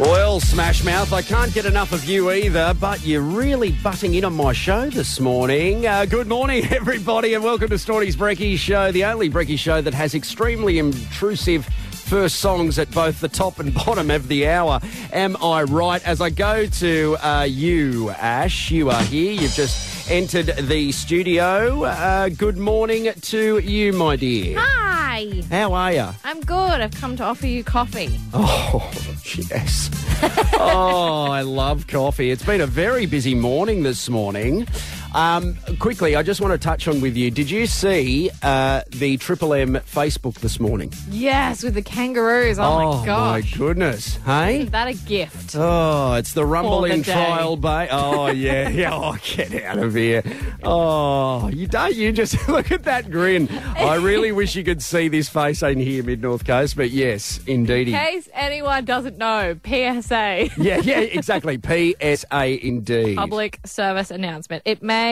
Well, 0.00 0.40
Smash 0.40 0.82
Mouth, 0.82 1.12
I 1.12 1.22
can't 1.22 1.54
get 1.54 1.66
enough 1.66 1.92
of 1.92 2.04
you 2.04 2.32
either, 2.32 2.74
but 2.80 3.06
you're 3.06 3.20
really 3.20 3.70
butting 3.70 4.14
in 4.14 4.24
on 4.24 4.34
my 4.34 4.52
show 4.52 4.90
this 4.90 5.20
morning. 5.20 5.86
Uh, 5.86 6.04
good 6.04 6.26
morning, 6.26 6.64
everybody, 6.72 7.34
and 7.34 7.44
welcome 7.44 7.68
to 7.68 7.76
Strawny's 7.76 8.16
Brecky 8.16 8.58
Show, 8.58 8.90
the 8.90 9.04
only 9.04 9.30
Brecky 9.30 9.56
show 9.56 9.80
that 9.80 9.94
has 9.94 10.16
extremely 10.16 10.80
intrusive 10.80 11.68
first 12.04 12.36
songs 12.36 12.78
at 12.78 12.90
both 12.90 13.20
the 13.20 13.28
top 13.28 13.58
and 13.58 13.72
bottom 13.86 14.10
of 14.10 14.28
the 14.28 14.48
hour. 14.48 14.80
Am 15.12 15.36
I 15.42 15.62
right? 15.62 16.06
As 16.06 16.20
I 16.20 16.30
go 16.30 16.66
to 16.66 17.16
uh, 17.22 17.42
you, 17.42 18.10
Ash, 18.10 18.70
you 18.70 18.90
are 18.90 19.02
here. 19.02 19.32
You've 19.32 19.54
just 19.54 20.10
entered 20.10 20.46
the 20.46 20.92
studio. 20.92 21.84
Uh, 21.84 22.28
good 22.28 22.58
morning 22.58 23.10
to 23.12 23.58
you, 23.58 23.92
my 23.92 24.16
dear. 24.16 24.58
Hi. 24.58 25.42
How 25.50 25.72
are 25.72 25.92
you? 25.92 26.08
I'm 26.24 26.40
good. 26.40 26.80
I've 26.80 26.94
come 26.94 27.16
to 27.16 27.24
offer 27.24 27.46
you 27.46 27.64
coffee. 27.64 28.18
Oh, 28.32 28.92
yes. 29.50 29.90
oh, 30.54 31.28
I 31.30 31.42
love 31.42 31.86
coffee. 31.86 32.30
It's 32.30 32.44
been 32.44 32.60
a 32.60 32.66
very 32.66 33.06
busy 33.06 33.34
morning 33.34 33.82
this 33.82 34.08
morning. 34.08 34.66
Um, 35.14 35.56
quickly, 35.78 36.16
I 36.16 36.24
just 36.24 36.40
want 36.40 36.52
to 36.52 36.58
touch 36.58 36.88
on 36.88 37.00
with 37.00 37.16
you. 37.16 37.30
Did 37.30 37.48
you 37.48 37.66
see 37.66 38.30
uh, 38.42 38.82
the 38.90 39.16
Triple 39.16 39.54
M 39.54 39.74
Facebook 39.74 40.40
this 40.40 40.58
morning? 40.58 40.92
Yes, 41.08 41.62
with 41.62 41.74
the 41.74 41.82
kangaroos. 41.82 42.58
Oh, 42.58 42.98
my 42.98 43.06
gosh. 43.06 43.52
My 43.52 43.56
goodness. 43.58 44.16
Hey? 44.24 44.56
Isn't 44.62 44.72
that 44.72 44.88
a 44.88 44.94
gift? 44.94 45.54
Oh, 45.56 46.14
it's 46.14 46.32
the 46.32 46.44
rumble 46.44 46.82
For 46.82 46.88
the 46.88 46.94
in 46.94 47.02
day. 47.02 47.12
Trial 47.12 47.56
Bay. 47.56 47.88
Oh, 47.92 48.26
yeah. 48.26 48.68
yeah. 48.70 48.92
Oh, 48.92 49.16
get 49.22 49.54
out 49.62 49.78
of 49.78 49.94
here. 49.94 50.24
Oh, 50.64 51.46
you 51.48 51.68
don't. 51.68 51.94
You 51.94 52.10
just 52.10 52.48
look 52.48 52.72
at 52.72 52.82
that 52.82 53.08
grin. 53.08 53.48
I 53.76 53.94
really 53.94 54.32
wish 54.32 54.56
you 54.56 54.64
could 54.64 54.82
see 54.82 55.06
this 55.06 55.28
face 55.28 55.62
in 55.62 55.78
here, 55.78 56.02
Mid 56.02 56.22
North 56.22 56.44
Coast, 56.44 56.74
but 56.76 56.90
yes, 56.90 57.38
indeed. 57.46 57.86
In 57.86 57.94
case 57.94 58.28
anyone 58.34 58.84
doesn't 58.84 59.16
know, 59.16 59.56
PSA, 59.64 60.48
Yeah, 60.56 60.78
yeah, 60.82 60.98
exactly. 61.00 61.60
PSA 61.62 62.66
indeed. 62.66 63.16
public 63.16 63.60
service 63.64 64.10
announcement. 64.10 64.62
It 64.64 64.82
may 64.82 65.03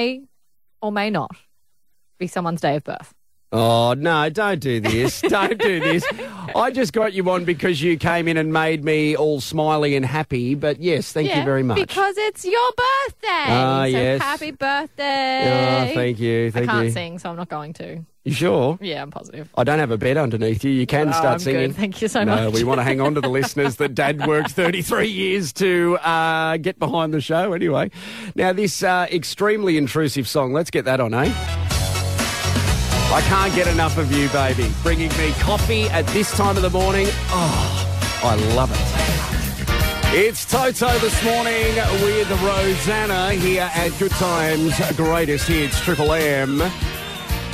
or 0.80 0.92
may 0.92 1.10
not 1.10 1.30
be 2.18 2.26
someone's 2.26 2.60
day 2.60 2.76
of 2.76 2.84
birth. 2.84 3.14
Oh, 3.54 3.94
no, 3.94 4.30
don't 4.30 4.60
do 4.60 4.80
this. 4.80 5.20
don't 5.22 5.58
do 5.58 5.78
this. 5.80 6.04
I 6.56 6.70
just 6.70 6.92
got 6.92 7.12
you 7.12 7.28
on 7.30 7.44
because 7.44 7.82
you 7.82 7.98
came 7.98 8.26
in 8.28 8.36
and 8.38 8.52
made 8.52 8.82
me 8.82 9.14
all 9.14 9.40
smiley 9.40 9.94
and 9.94 10.06
happy. 10.06 10.54
But 10.54 10.80
yes, 10.80 11.12
thank 11.12 11.34
you 11.34 11.42
very 11.44 11.62
much. 11.62 11.76
Because 11.76 12.14
it's 12.16 12.44
your 12.44 12.70
birthday. 12.76 13.28
Ah, 13.28 13.82
so 13.82 13.88
yes. 13.88 14.22
happy 14.22 14.50
birthday. 14.52 15.90
Oh, 15.90 15.94
thank 15.94 16.18
you. 16.18 16.50
Thank 16.50 16.68
I 16.68 16.72
can't 16.72 16.84
you. 16.86 16.90
sing, 16.92 17.18
so 17.18 17.30
I'm 17.30 17.36
not 17.36 17.48
going 17.50 17.72
to. 17.74 18.04
You 18.24 18.32
sure? 18.32 18.78
Yeah, 18.80 19.02
I'm 19.02 19.10
positive. 19.10 19.50
I 19.56 19.64
don't 19.64 19.80
have 19.80 19.90
a 19.90 19.98
bed 19.98 20.16
underneath 20.16 20.62
you. 20.62 20.70
You 20.70 20.86
can 20.86 21.08
Oh, 21.08 21.12
start 21.12 21.26
I'm 21.34 21.38
singing. 21.40 21.70
good. 21.70 21.76
Thank 21.76 22.00
you 22.00 22.06
so 22.08 22.22
no, 22.22 22.44
much. 22.50 22.54
we 22.54 22.62
want 22.64 22.78
to 22.78 22.84
hang 22.84 23.00
on 23.00 23.14
to 23.16 23.20
the 23.20 23.28
listeners 23.40 23.76
that 23.76 23.94
Dad 23.96 24.26
worked 24.28 24.52
33 24.52 25.08
years 25.08 25.52
to 25.54 25.98
uh, 25.98 26.56
get 26.58 26.78
behind 26.78 27.12
the 27.12 27.20
show. 27.20 27.52
Anyway, 27.52 27.90
now 28.36 28.52
this 28.52 28.82
uh, 28.84 29.08
extremely 29.10 29.76
intrusive 29.76 30.28
song. 30.28 30.52
Let's 30.52 30.70
get 30.70 30.84
that 30.84 31.00
on, 31.00 31.12
eh? 31.14 31.71
I 33.12 33.20
can't 33.22 33.54
get 33.54 33.66
enough 33.66 33.98
of 33.98 34.10
you, 34.10 34.28
baby. 34.30 34.72
Bringing 34.82 35.10
me 35.18 35.32
coffee 35.32 35.84
at 35.90 36.06
this 36.08 36.34
time 36.34 36.56
of 36.56 36.62
the 36.62 36.70
morning. 36.70 37.06
Oh, 37.28 38.20
I 38.24 38.34
love 38.54 38.70
it. 38.72 40.14
It's 40.14 40.46
Toto 40.46 40.88
this 40.98 41.22
morning 41.22 41.74
with 42.02 42.30
Rosanna 42.42 43.32
here 43.32 43.70
at 43.74 43.90
Good 43.98 44.12
Times 44.12 44.80
Greatest 44.96 45.46
Hits 45.46 45.78
Triple 45.80 46.12
M. 46.12 46.62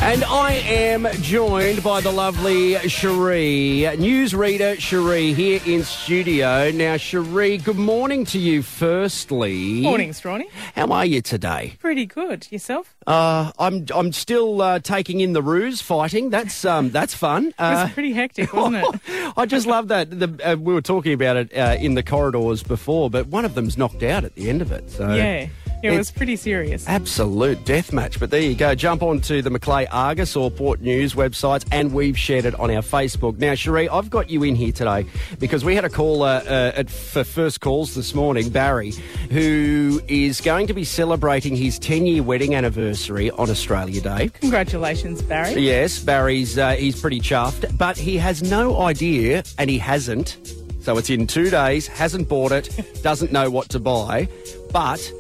And 0.01 0.23
I 0.25 0.53
am 0.53 1.07
joined 1.21 1.83
by 1.83 2.01
the 2.01 2.11
lovely 2.13 2.77
Cherie, 2.89 3.83
newsreader 3.97 4.79
Cherie 4.79 5.35
here 5.35 5.61
in 5.67 5.83
studio. 5.83 6.71
Now, 6.71 6.97
Cherie, 6.97 7.59
good 7.59 7.77
morning 7.77 8.25
to 8.27 8.39
you 8.39 8.63
firstly. 8.63 9.83
Morning, 9.83 10.11
Strawny. 10.11 10.49
How 10.77 10.87
are 10.93 11.05
you 11.05 11.21
today? 11.21 11.75
Pretty 11.81 12.07
good. 12.07 12.47
Yourself? 12.51 12.97
Uh, 13.07 13.51
I'm 13.59 13.85
I'm 13.95 14.13
still 14.13 14.63
uh, 14.63 14.79
taking 14.79 15.21
in 15.21 15.33
the 15.35 15.43
ruse 15.43 15.83
fighting. 15.83 16.31
That's 16.31 16.65
um 16.65 16.91
that's 16.91 17.13
fun. 17.15 17.47
It 17.49 17.55
was 17.59 17.91
Uh, 17.91 17.91
pretty 17.93 18.13
hectic, 18.13 18.53
wasn't 18.55 18.77
it? 18.77 19.33
I 19.37 19.45
just 19.47 19.67
love 19.67 19.89
that. 19.89 20.11
The, 20.19 20.53
uh, 20.53 20.57
we 20.57 20.73
were 20.73 20.81
talking 20.81 21.13
about 21.13 21.37
it 21.37 21.55
uh, 21.55 21.77
in 21.79 21.95
the 21.95 22.03
corridors 22.05 22.63
before, 22.63 23.11
but 23.11 23.27
one 23.27 23.45
of 23.45 23.55
them's 23.55 23.77
knocked 23.77 24.03
out 24.05 24.25
at 24.25 24.37
the 24.37 24.49
end 24.49 24.63
of 24.63 24.73
it. 24.73 24.91
So 24.91 25.13
yeah. 25.13 25.49
It 25.83 25.87
It's- 25.89 25.99
was 25.99 26.11
pretty 26.11 26.37
serious. 26.37 26.85
Absolute 26.89 27.65
death 27.65 27.93
match. 27.93 28.19
But 28.19 28.31
there 28.31 28.41
you 28.41 28.55
go. 28.55 28.75
Jump 28.75 29.03
onto 29.03 29.43
the 29.43 29.51
Macleay 29.51 29.87
Argus 29.91 30.35
or 30.35 30.51
Port 30.51 30.81
News 30.81 31.15
websites, 31.15 31.65
and 31.71 31.93
we've 31.93 32.19
shared 32.19 32.45
it 32.47 32.59
on 32.59 32.71
our 32.71 32.83
Facebook. 32.83 33.39
Now, 33.39 33.55
Cherie, 33.55 33.89
I've 33.89 34.11
got 34.11 34.29
you 34.29 34.43
in 34.43 34.57
here 34.57 34.73
today 34.73 35.07
because 35.39 35.65
we 35.65 35.75
had 35.77 35.85
a 35.85 35.89
caller 35.89 36.43
uh, 36.47 36.73
at, 36.75 36.91
for 36.91 37.23
first 37.25 37.61
calls 37.61 37.95
this 37.95 38.15
morning, 38.15 38.49
Barry, 38.49 38.93
who 39.31 40.01
is 40.09 40.41
going 40.41 40.67
to 40.67 40.75
be 40.75 40.85
celebrating 40.85 41.55
his 41.55 41.79
10 41.79 42.07
year 42.07 42.23
wedding 42.23 42.55
anniversary 42.55 43.31
on 43.31 43.49
Australia 43.51 44.01
Day. 44.01 44.31
Congratulations, 44.41 45.23
Barry. 45.23 45.61
Yes, 45.61 45.99
Barry's 46.01 46.59
uh, 46.59 46.73
he's 46.73 47.01
pretty 47.01 47.21
chuffed, 47.21 47.77
but 47.79 47.97
he 47.97 48.17
has 48.17 48.43
no 48.43 48.81
idea, 48.81 49.45
and 49.59 49.71
he 49.71 49.79
hasn't. 49.79 50.39
So 50.81 50.97
it's 50.97 51.11
in 51.11 51.27
two 51.27 51.51
days. 51.51 51.87
Hasn't 51.87 52.29
bought 52.29 52.51
it. 52.51 52.71
Doesn't 53.03 53.31
know 53.31 53.51
what 53.51 53.69
to 53.71 53.79
buy. 53.79 54.29
But 54.73 55.11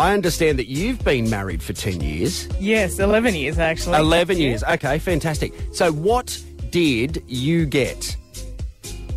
I 0.00 0.12
understand 0.14 0.58
that 0.58 0.68
you've 0.68 1.02
been 1.04 1.28
married 1.28 1.62
for 1.62 1.72
ten 1.72 2.00
years. 2.00 2.48
Yes, 2.60 2.98
11 2.98 3.34
years 3.34 3.58
actually. 3.58 3.98
Eleven 3.98 4.36
Yeah. 4.38 4.48
years. 4.48 4.62
Okay, 4.64 4.98
fantastic. 4.98 5.52
So 5.72 5.92
what 5.92 6.40
did 6.70 7.22
you 7.26 7.66
get 7.66 8.16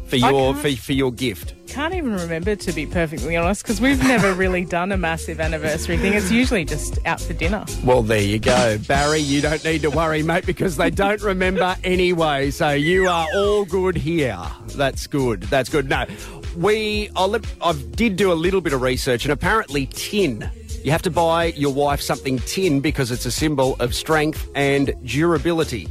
for 0.08 0.15
your 0.15 0.56
for, 0.56 0.71
for 0.71 0.93
your 0.93 1.12
gift? 1.12 1.54
Can't 1.67 1.93
even 1.93 2.13
remember, 2.13 2.54
to 2.58 2.74
be 2.74 2.86
perfectly 2.86 3.38
honest, 3.38 3.63
because 3.63 3.80
we've 3.80 4.04
never 4.04 4.34
really 4.34 4.65
done 4.65 4.91
a 4.91 4.97
massive 4.97 5.39
anniversary 5.39 5.95
thing. 5.97 6.12
It's 6.13 6.30
usually 6.30 6.65
just 6.65 7.00
out 7.06 7.21
for 7.21 7.32
dinner. 7.32 7.63
Well, 7.86 8.04
there 8.04 8.19
you 8.21 8.39
go. 8.39 8.78
Barry, 8.89 9.19
you 9.19 9.39
don't 9.39 9.63
need 9.63 9.84
to 9.84 9.89
worry, 9.89 10.21
mate, 10.21 10.45
because 10.45 10.76
they 10.76 10.89
don't 10.89 11.21
remember 11.21 11.78
anyway. 11.86 12.52
So 12.52 12.71
you 12.71 13.08
are 13.08 13.26
all 13.34 13.63
good 13.63 13.95
here. 13.95 14.38
That's 14.76 15.08
good. 15.08 15.43
That's 15.43 15.69
good. 15.69 15.88
No, 15.88 16.04
we, 16.55 17.09
I 17.15 17.25
li- 17.25 17.39
I 17.61 17.73
did 17.73 18.15
do 18.15 18.31
a 18.31 18.35
little 18.35 18.61
bit 18.61 18.73
of 18.73 18.81
research, 18.81 19.25
and 19.25 19.31
apparently, 19.31 19.87
tin. 19.87 20.49
You 20.83 20.91
have 20.91 21.03
to 21.03 21.11
buy 21.11 21.45
your 21.45 21.73
wife 21.73 22.01
something 22.01 22.39
tin 22.39 22.79
because 22.79 23.11
it's 23.11 23.25
a 23.25 23.31
symbol 23.31 23.75
of 23.79 23.93
strength 23.93 24.49
and 24.55 24.93
durability. 25.05 25.87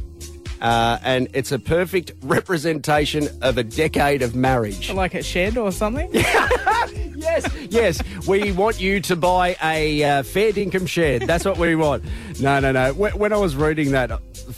Uh, 0.61 0.99
and 1.03 1.27
it's 1.33 1.51
a 1.51 1.57
perfect 1.59 2.11
representation 2.23 3.27
of 3.41 3.57
a 3.57 3.63
decade 3.63 4.21
of 4.21 4.35
marriage. 4.35 4.91
Like 4.91 5.15
a 5.15 5.23
shed 5.23 5.57
or 5.57 5.71
something? 5.71 6.09
yes, 6.13 7.49
yes. 7.69 8.27
We 8.27 8.51
want 8.51 8.79
you 8.79 8.99
to 9.01 9.15
buy 9.15 9.55
a 9.63 10.03
uh, 10.03 10.23
fair 10.23 10.51
dinkum 10.51 10.87
shed. 10.87 11.23
That's 11.23 11.45
what 11.45 11.57
we 11.57 11.75
want. 11.75 12.03
No, 12.39 12.59
no, 12.59 12.71
no. 12.71 12.93
When, 12.93 13.17
when 13.17 13.33
I 13.33 13.37
was 13.37 13.55
reading 13.55 13.91
that, 13.91 14.11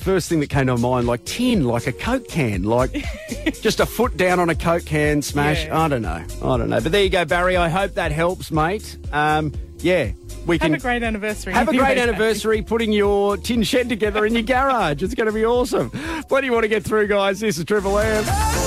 first 0.04 0.30
thing 0.30 0.40
that 0.42 0.50
came 0.50 0.68
to 0.68 0.78
mind, 0.78 1.08
like 1.08 1.24
tin, 1.26 1.66
like 1.66 1.88
a 1.88 1.92
Coke 1.92 2.28
can, 2.28 2.64
like 2.64 2.92
just 3.62 3.80
a 3.80 3.86
foot 3.86 4.16
down 4.18 4.40
on 4.40 4.50
a 4.50 4.56
Coke 4.56 4.86
can 4.86 5.22
smash. 5.22 5.66
Yeah. 5.66 5.80
I 5.82 5.88
don't 5.88 6.02
know. 6.02 6.24
I 6.44 6.58
don't 6.58 6.70
know. 6.70 6.80
But 6.82 6.92
there 6.92 7.04
you 7.04 7.10
go, 7.10 7.26
Barry. 7.26 7.58
I 7.58 7.70
hope 7.70 7.96
that 7.96 8.12
helps, 8.12 8.52
mate. 8.52 8.98
Um, 9.12 9.52
yeah, 9.80 10.12
we 10.46 10.58
Have 10.58 10.62
can 10.62 10.74
a 10.76 10.80
great 10.80 11.04
anniversary. 11.04 11.54
have 11.54 11.68
a 11.68 11.72
great 11.78 11.98
anniversary 11.98 12.62
putting 12.62 12.92
your 12.92 13.38
tin 13.38 13.64
shed 13.64 13.90
together 13.90 14.26
in 14.26 14.34
your 14.34 14.44
garage. 14.44 15.04
It's 15.04 15.14
going 15.16 15.28
to 15.28 15.34
be 15.34 15.46
awesome. 15.46 15.90
What 16.30 16.42
do 16.42 16.48
you 16.48 16.54
want 16.54 16.64
to 16.64 16.70
get 16.70 16.84
through, 16.84 17.08
guys. 17.08 17.40
This 17.40 17.58
is 17.58 17.66
Triple 17.66 17.98
M. 18.00 18.63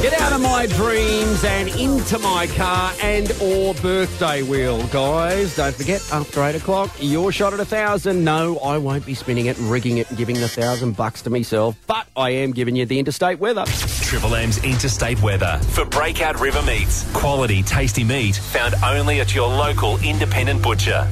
Get 0.00 0.12
out 0.20 0.32
of 0.32 0.40
my 0.40 0.66
dreams 0.66 1.42
and 1.42 1.68
into 1.70 2.20
my 2.20 2.46
car 2.46 2.92
and 3.02 3.32
or 3.42 3.74
birthday 3.74 4.42
wheel, 4.42 4.86
guys. 4.86 5.56
Don't 5.56 5.74
forget, 5.74 6.00
after 6.12 6.40
8 6.40 6.54
o'clock, 6.54 6.94
your 7.00 7.32
shot 7.32 7.52
at 7.52 7.58
a 7.58 7.64
thousand. 7.64 8.22
No, 8.22 8.58
I 8.58 8.78
won't 8.78 9.04
be 9.04 9.14
spinning 9.14 9.46
it 9.46 9.56
rigging 9.58 9.98
it 9.98 10.08
and 10.08 10.16
giving 10.16 10.36
the 10.36 10.46
thousand 10.46 10.96
bucks 10.96 11.22
to 11.22 11.30
myself, 11.30 11.76
but 11.88 12.06
I 12.16 12.30
am 12.30 12.52
giving 12.52 12.76
you 12.76 12.86
the 12.86 13.00
interstate 13.00 13.40
weather. 13.40 13.64
Triple 14.02 14.36
M's 14.36 14.62
interstate 14.62 15.20
weather 15.20 15.58
for 15.70 15.84
Breakout 15.84 16.38
River 16.38 16.62
Meats. 16.62 17.10
Quality, 17.12 17.64
tasty 17.64 18.04
meat 18.04 18.36
found 18.36 18.76
only 18.84 19.20
at 19.20 19.34
your 19.34 19.48
local 19.48 19.98
independent 19.98 20.62
butcher. 20.62 21.08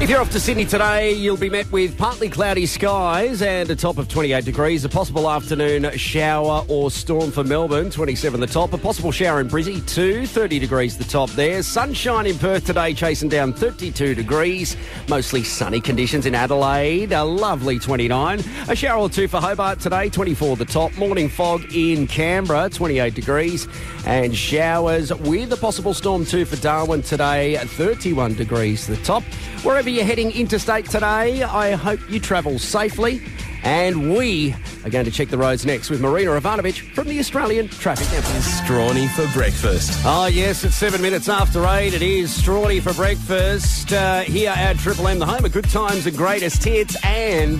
If 0.00 0.08
you're 0.08 0.22
off 0.22 0.30
to 0.30 0.40
Sydney 0.40 0.64
today, 0.64 1.12
you'll 1.12 1.36
be 1.36 1.50
met 1.50 1.70
with 1.70 1.98
partly 1.98 2.30
cloudy 2.30 2.64
skies 2.64 3.42
and 3.42 3.68
a 3.68 3.76
top 3.76 3.98
of 3.98 4.08
28 4.08 4.46
degrees. 4.46 4.82
A 4.86 4.88
possible 4.88 5.28
afternoon 5.28 5.90
shower 5.98 6.64
or 6.68 6.90
storm 6.90 7.30
for 7.30 7.44
Melbourne, 7.44 7.90
27 7.90 8.40
the 8.40 8.46
top. 8.46 8.72
A 8.72 8.78
possible 8.78 9.12
shower 9.12 9.42
in 9.42 9.48
Brizzy, 9.48 9.86
2, 9.86 10.24
30 10.24 10.58
degrees 10.58 10.96
the 10.96 11.04
top 11.04 11.28
there. 11.32 11.62
Sunshine 11.62 12.26
in 12.26 12.38
Perth 12.38 12.64
today, 12.64 12.94
chasing 12.94 13.28
down 13.28 13.52
32 13.52 14.14
degrees. 14.14 14.74
Mostly 15.06 15.44
sunny 15.44 15.82
conditions 15.82 16.24
in 16.24 16.34
Adelaide, 16.34 17.12
a 17.12 17.22
lovely 17.22 17.78
29. 17.78 18.42
A 18.68 18.74
shower 18.74 19.02
or 19.02 19.10
two 19.10 19.28
for 19.28 19.38
Hobart 19.38 19.80
today, 19.80 20.08
24 20.08 20.56
the 20.56 20.64
top. 20.64 20.96
Morning 20.96 21.28
fog 21.28 21.74
in 21.74 22.06
Canberra, 22.06 22.70
28 22.70 23.12
degrees. 23.12 23.68
And 24.06 24.34
showers 24.34 25.12
with 25.12 25.52
a 25.52 25.58
possible 25.58 25.92
storm 25.92 26.24
too 26.24 26.46
for 26.46 26.56
Darwin 26.56 27.02
today, 27.02 27.58
31 27.58 28.32
degrees 28.32 28.86
the 28.86 28.96
top. 28.96 29.22
Wherever 29.62 29.89
you're 29.90 30.04
heading 30.04 30.30
interstate 30.32 30.86
today, 30.86 31.42
I 31.42 31.72
hope 31.72 32.00
you 32.08 32.20
travel 32.20 32.58
safely. 32.58 33.22
And 33.62 34.14
we 34.14 34.54
are 34.84 34.90
going 34.90 35.04
to 35.04 35.10
check 35.10 35.28
the 35.28 35.36
roads 35.36 35.66
next 35.66 35.90
with 35.90 36.00
Marina 36.00 36.30
Ivanovic 36.30 36.94
from 36.94 37.08
the 37.08 37.18
Australian 37.18 37.68
Traffic 37.68 38.10
Network. 38.10 38.42
Strawny 38.42 39.08
for 39.10 39.30
breakfast. 39.36 40.00
Oh, 40.04 40.26
yes, 40.26 40.64
it's 40.64 40.76
seven 40.76 41.02
minutes 41.02 41.28
after 41.28 41.66
eight. 41.66 41.92
It 41.92 42.02
is 42.02 42.30
Strawny 42.30 42.80
for 42.80 42.94
breakfast 42.94 43.92
uh, 43.92 44.20
here 44.20 44.50
at 44.50 44.78
Triple 44.78 45.08
M, 45.08 45.18
the 45.18 45.26
home 45.26 45.44
of 45.44 45.52
good 45.52 45.68
times 45.68 46.06
and 46.06 46.16
greatest 46.16 46.64
hits, 46.64 46.96
and 47.04 47.58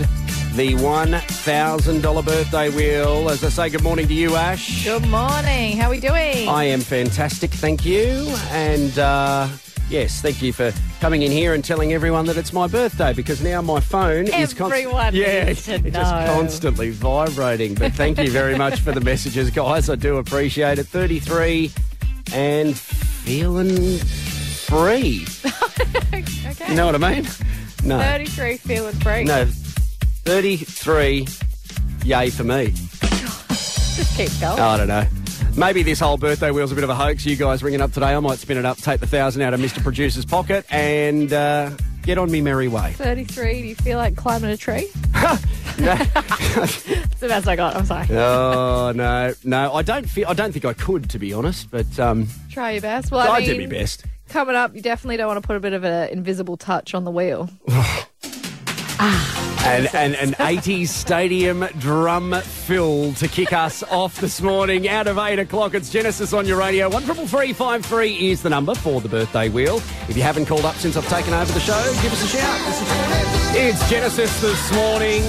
the 0.55 0.75
$1,000 0.75 2.25
birthday 2.25 2.71
wheel. 2.71 3.29
As 3.29 3.45
I 3.45 3.49
say, 3.51 3.69
good 3.71 3.83
morning 3.83 4.09
to 4.09 4.15
you, 4.15 4.37
Ash. 4.37 4.85
Good 4.85 5.07
morning. 5.09 5.77
How 5.77 5.89
are 5.89 5.91
we 5.91 6.01
doing? 6.01 6.49
I 6.49 6.65
am 6.65 6.81
fantastic, 6.81 7.51
thank 7.51 7.85
you. 7.85 8.27
And 8.51 8.99
uh, 8.99 9.49
yes, 9.91 10.23
thank 10.23 10.41
you 10.41 10.53
for 10.53 10.73
coming 11.01 11.23
in 11.23 11.31
here 11.31 11.55
and 11.55 11.65
telling 11.65 11.93
everyone 11.93 12.27
that 12.27 12.37
it's 12.37 12.53
my 12.53 12.67
birthday 12.67 13.13
because 13.13 13.43
now 13.43 13.61
my 13.61 13.81
phone 13.81 14.27
is 14.29 14.59
Everyone 14.59 15.15
yeah, 15.15 15.45
to 15.45 15.51
it's 15.51 15.67
just 15.67 15.93
constantly 15.95 16.91
vibrating. 16.91 17.75
But 17.75 17.93
thank 17.93 18.19
you 18.19 18.31
very 18.31 18.57
much 18.57 18.81
for 18.81 18.93
the 18.93 19.01
messages, 19.01 19.51
guys. 19.51 19.91
I 19.91 19.97
do 19.97 20.19
appreciate 20.19 20.79
it. 20.79 20.87
33 20.87 21.73
and 22.33 22.79
feeling 22.79 23.99
free. 23.99 25.27
okay. 26.15 26.69
You 26.69 26.75
know 26.75 26.87
what 26.87 26.95
I 26.95 27.15
mean? 27.15 27.27
No. 27.85 27.99
33 27.99 28.57
feeling 28.59 28.95
free. 28.97 29.25
No. 29.25 29.47
33 29.47 31.27
yay 32.05 32.31
for 32.31 32.45
me. 32.45 32.67
Just 32.71 34.17
keep 34.17 34.31
going. 34.41 34.61
Oh, 34.61 34.65
I 34.65 34.77
don't 34.77 34.89
know. 34.89 35.07
Maybe 35.61 35.83
this 35.83 36.01
whole 36.01 36.17
birthday 36.17 36.51
wheel's 36.51 36.73
a 36.73 36.75
bit 36.75 36.85
of 36.85 36.91
a 36.91 36.95
hoax. 36.95 37.27
You 37.27 37.37
guys 37.37 37.63
ringing 37.63 37.83
up 37.83 37.93
today, 37.93 38.15
I 38.15 38.21
might 38.21 38.39
spin 38.39 38.57
it 38.57 38.65
up, 38.65 38.79
take 38.79 38.99
the 38.99 39.07
thousand 39.07 39.43
out 39.43 39.53
of 39.53 39.61
Mr. 39.61 39.83
Producer's 39.83 40.25
pocket, 40.25 40.65
and 40.71 41.31
uh, 41.31 41.69
get 42.01 42.17
on 42.17 42.31
me 42.31 42.41
merry 42.41 42.67
way. 42.67 42.93
33, 42.93 43.61
do 43.61 43.69
you 43.69 43.75
feel 43.75 43.99
like 43.99 44.17
climbing 44.17 44.49
a 44.49 44.57
tree? 44.57 44.89
That's 45.13 46.83
the 46.83 47.29
best 47.29 47.47
I 47.47 47.57
got. 47.57 47.77
I'm 47.77 47.85
sorry. 47.85 48.07
oh 48.09 48.93
no, 48.97 49.35
no, 49.45 49.75
I 49.75 49.83
don't 49.83 50.09
feel. 50.09 50.29
I 50.29 50.33
don't 50.33 50.53
think 50.53 50.65
I 50.65 50.73
could, 50.73 51.11
to 51.11 51.19
be 51.19 51.35
honest. 51.35 51.71
But 51.71 52.01
um, 52.01 52.29
Try 52.49 52.71
your 52.71 52.81
best. 52.81 53.11
Well, 53.11 53.21
I, 53.21 53.37
I 53.37 53.41
mean, 53.41 53.49
did 53.51 53.59
my 53.59 53.67
best. 53.67 54.07
Coming 54.31 54.57
up, 54.57 54.75
you 54.75 54.81
definitely 54.81 55.19
don't 55.19 55.27
want 55.29 55.43
to 55.43 55.47
put 55.47 55.57
a 55.57 55.61
bit 55.61 55.75
of 55.75 55.85
an 55.85 56.09
invisible 56.09 56.57
touch 56.57 56.95
on 56.95 57.05
the 57.05 57.11
wheel. 57.11 57.51
And, 59.65 59.89
and 59.95 60.15
an 60.15 60.33
80s 60.33 60.89
stadium 60.89 61.67
drum 61.79 62.35
fill 62.43 63.13
to 63.15 63.29
kick 63.29 63.53
us 63.53 63.83
off 63.85 64.21
this 64.21 64.41
morning. 64.41 64.89
Out 64.89 65.07
of 65.07 65.19
8 65.19 65.39
o'clock, 65.39 65.75
it's 65.75 65.91
Genesis 65.91 66.33
on 66.33 66.47
your 66.47 66.59
radio. 66.59 66.89
133353 66.89 68.31
is 68.31 68.43
the 68.43 68.51
number 68.51 68.75
for 68.75 69.01
the 69.01 69.09
birthday 69.09 69.49
wheel. 69.49 69.77
If 70.09 70.17
you 70.17 70.23
haven't 70.23 70.47
called 70.47 70.65
up 70.65 70.77
since 70.77 70.97
I've 70.97 71.09
taken 71.09 71.35
over 71.35 71.53
the 71.53 71.61
show, 71.61 71.83
give 72.03 72.13
us 72.13 72.25
a 72.25 72.37
shout. 72.37 73.57
It's 73.57 73.89
Genesis 73.91 74.41
this 74.41 74.73
morning 74.75 75.23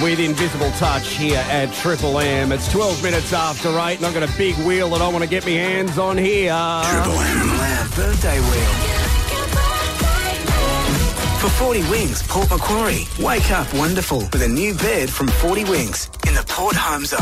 with 0.00 0.20
Invisible 0.20 0.70
Touch 0.72 1.08
here 1.14 1.44
at 1.48 1.72
Triple 1.74 2.18
M. 2.18 2.52
It's 2.52 2.70
12 2.72 3.02
minutes 3.02 3.32
after 3.32 3.68
8 3.68 3.96
and 3.96 4.06
I've 4.06 4.14
got 4.14 4.22
a 4.22 4.38
big 4.38 4.56
wheel 4.66 4.88
that 4.90 5.02
I 5.02 5.08
want 5.08 5.22
to 5.24 5.28
get 5.28 5.44
my 5.44 5.52
hands 5.52 5.98
on 5.98 6.16
here. 6.16 6.52
Triple 6.52 7.20
M 7.20 7.90
Birthday 7.94 8.40
Wheel. 8.40 8.91
For 11.42 11.48
40 11.48 11.90
Winks, 11.90 12.24
Port 12.24 12.48
Macquarie. 12.50 13.04
Wake 13.18 13.50
up 13.50 13.74
wonderful 13.74 14.20
with 14.32 14.42
a 14.42 14.48
new 14.48 14.74
bed 14.74 15.10
from 15.10 15.26
40 15.26 15.64
Winks 15.64 16.06
in 16.28 16.34
the 16.34 16.44
Port 16.46 16.76
Home 16.76 17.04
Zone. 17.04 17.18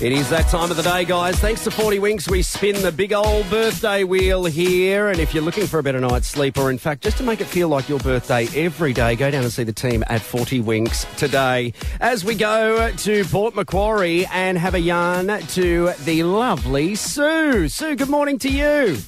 It 0.00 0.12
is 0.12 0.30
that 0.30 0.46
time 0.46 0.70
of 0.70 0.76
the 0.76 0.84
day, 0.84 1.04
guys. 1.04 1.36
Thanks 1.40 1.64
to 1.64 1.72
40 1.72 1.98
Winks, 1.98 2.28
we 2.28 2.42
spin 2.42 2.80
the 2.80 2.92
big 2.92 3.12
old 3.12 3.50
birthday 3.50 4.04
wheel 4.04 4.44
here. 4.44 5.08
And 5.08 5.18
if 5.18 5.34
you're 5.34 5.42
looking 5.42 5.66
for 5.66 5.80
a 5.80 5.82
better 5.82 5.98
night's 5.98 6.28
sleep, 6.28 6.56
or 6.58 6.70
in 6.70 6.78
fact, 6.78 7.02
just 7.02 7.16
to 7.16 7.24
make 7.24 7.40
it 7.40 7.46
feel 7.46 7.66
like 7.68 7.88
your 7.88 7.98
birthday 7.98 8.46
every 8.54 8.92
day, 8.92 9.16
go 9.16 9.32
down 9.32 9.42
and 9.42 9.52
see 9.52 9.64
the 9.64 9.72
team 9.72 10.04
at 10.06 10.22
40 10.22 10.60
Winks 10.60 11.04
today. 11.16 11.72
As 11.98 12.24
we 12.24 12.36
go 12.36 12.92
to 12.92 13.24
Port 13.24 13.56
Macquarie 13.56 14.26
and 14.26 14.56
have 14.58 14.74
a 14.74 14.80
yarn 14.80 15.26
to 15.26 15.92
the 16.04 16.22
lovely 16.22 16.94
Sue. 16.94 17.68
Sue, 17.68 17.96
good 17.96 18.10
morning 18.10 18.38
to 18.38 18.48
you. 18.48 18.98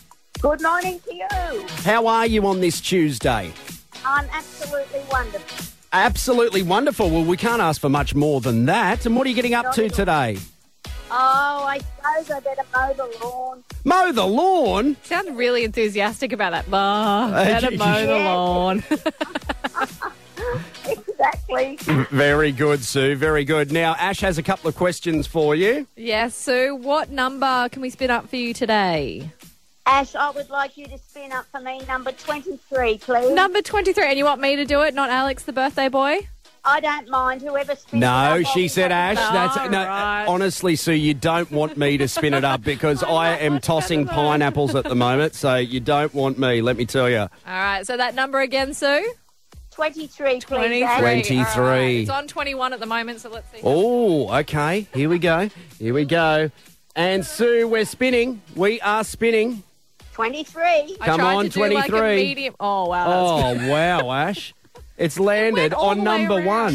Good 0.40 0.62
morning 0.62 1.00
to 1.06 1.14
you. 1.14 1.66
How 1.84 2.08
are 2.08 2.26
you 2.26 2.44
on 2.48 2.58
this 2.60 2.80
Tuesday? 2.80 3.52
I'm 4.08 4.26
absolutely 4.32 5.00
wonderful. 5.10 5.66
Absolutely 5.92 6.62
wonderful. 6.62 7.10
Well, 7.10 7.24
we 7.24 7.36
can't 7.36 7.60
ask 7.60 7.80
for 7.80 7.88
much 7.90 8.14
more 8.14 8.40
than 8.40 8.64
that. 8.66 9.04
And 9.06 9.14
what 9.14 9.26
are 9.26 9.30
you 9.30 9.36
getting 9.36 9.54
up 9.54 9.72
to 9.74 9.88
today? 9.90 10.38
Oh, 11.10 11.64
I 11.66 11.78
suppose 11.78 12.30
I 12.30 12.40
better 12.40 12.62
mow 12.74 12.92
the 12.94 13.18
lawn. 13.24 13.64
Mow 13.84 14.12
the 14.12 14.26
lawn? 14.26 14.96
Sounds 15.02 15.30
really 15.32 15.64
enthusiastic 15.64 16.32
about 16.32 16.52
that. 16.52 16.64
Oh, 16.70 17.30
better 17.32 17.70
mow 17.76 18.06
the 18.06 18.18
lawn. 18.18 18.84
Exactly. 20.88 21.76
Very 22.10 22.52
good, 22.52 22.82
Sue. 22.84 23.16
Very 23.16 23.44
good. 23.44 23.72
Now, 23.72 23.94
Ash 23.98 24.20
has 24.20 24.38
a 24.38 24.42
couple 24.42 24.68
of 24.68 24.76
questions 24.76 25.26
for 25.26 25.54
you. 25.54 25.86
yes, 25.96 26.34
Sue, 26.34 26.76
what 26.76 27.10
number 27.10 27.68
can 27.70 27.82
we 27.82 27.90
spin 27.90 28.08
up 28.10 28.28
for 28.28 28.36
you 28.36 28.54
today? 28.54 29.30
Ash, 29.90 30.14
I 30.14 30.30
would 30.30 30.50
like 30.50 30.76
you 30.76 30.86
to 30.86 30.98
spin 30.98 31.32
up 31.32 31.46
for 31.50 31.60
me 31.60 31.80
number 31.88 32.12
23, 32.12 32.98
please. 32.98 33.30
Number 33.30 33.62
23. 33.62 34.04
And 34.04 34.18
you 34.18 34.24
want 34.26 34.38
me 34.38 34.54
to 34.54 34.66
do 34.66 34.82
it, 34.82 34.92
not 34.92 35.08
Alex, 35.08 35.44
the 35.44 35.52
birthday 35.54 35.88
boy? 35.88 36.28
I 36.62 36.80
don't 36.80 37.08
mind 37.08 37.40
whoever 37.40 37.74
spins 37.74 37.94
it 37.94 37.96
No, 37.96 38.08
up, 38.08 38.32
I'll 38.32 38.44
she 38.44 38.68
said 38.68 38.90
happy. 38.90 39.18
Ash. 39.18 39.32
That's 39.32 39.70
no. 39.70 39.86
right. 39.86 40.26
Honestly, 40.28 40.76
Sue, 40.76 40.92
you 40.92 41.14
don't 41.14 41.50
want 41.50 41.78
me 41.78 41.96
to 41.96 42.06
spin 42.06 42.34
it 42.34 42.44
up 42.44 42.62
because 42.62 43.02
I 43.02 43.36
am 43.38 43.60
tossing 43.60 44.06
pineapples 44.06 44.74
at 44.74 44.84
the 44.84 44.94
moment. 44.94 45.34
So 45.34 45.54
you 45.56 45.80
don't 45.80 46.12
want 46.12 46.38
me. 46.38 46.60
Let 46.60 46.76
me 46.76 46.84
tell 46.84 47.08
you. 47.08 47.20
All 47.20 47.28
right, 47.46 47.86
so 47.86 47.96
that 47.96 48.14
number 48.14 48.40
again, 48.40 48.74
Sue? 48.74 49.10
23, 49.70 50.40
please. 50.40 50.44
23. 50.44 50.82
Ash. 50.82 51.00
23. 51.00 51.38
All 51.38 51.60
right, 51.62 51.78
It's 51.78 52.10
on 52.10 52.28
21 52.28 52.74
at 52.74 52.80
the 52.80 52.86
moment, 52.86 53.20
so 53.22 53.30
let's 53.30 53.50
see. 53.52 53.60
Oh, 53.64 54.30
okay. 54.40 54.86
Here 54.92 55.08
we 55.08 55.18
go. 55.18 55.48
Here 55.78 55.94
we 55.94 56.04
go. 56.04 56.50
And 56.94 57.24
Sue, 57.24 57.66
we're 57.66 57.86
spinning. 57.86 58.42
We 58.54 58.82
are 58.82 59.02
spinning. 59.02 59.62
23. 60.18 60.64
I 61.00 61.06
Come 61.06 61.20
tried 61.20 61.34
on, 61.36 61.44
to 61.44 61.50
do 61.50 61.60
like 61.60 61.84
a 61.86 61.90
23. 61.90 62.16
medium. 62.16 62.54
Oh, 62.58 62.88
wow. 62.88 63.52
That's 63.52 63.62
Oh 63.64 63.70
wow, 63.70 64.10
Ash! 64.10 64.52
It's 64.96 65.20
landed 65.20 65.72
all 65.72 65.90
on 65.90 65.98
the 65.98 66.02
way 66.10 66.18
number 66.18 66.34
around. 66.34 66.44
one. 66.46 66.74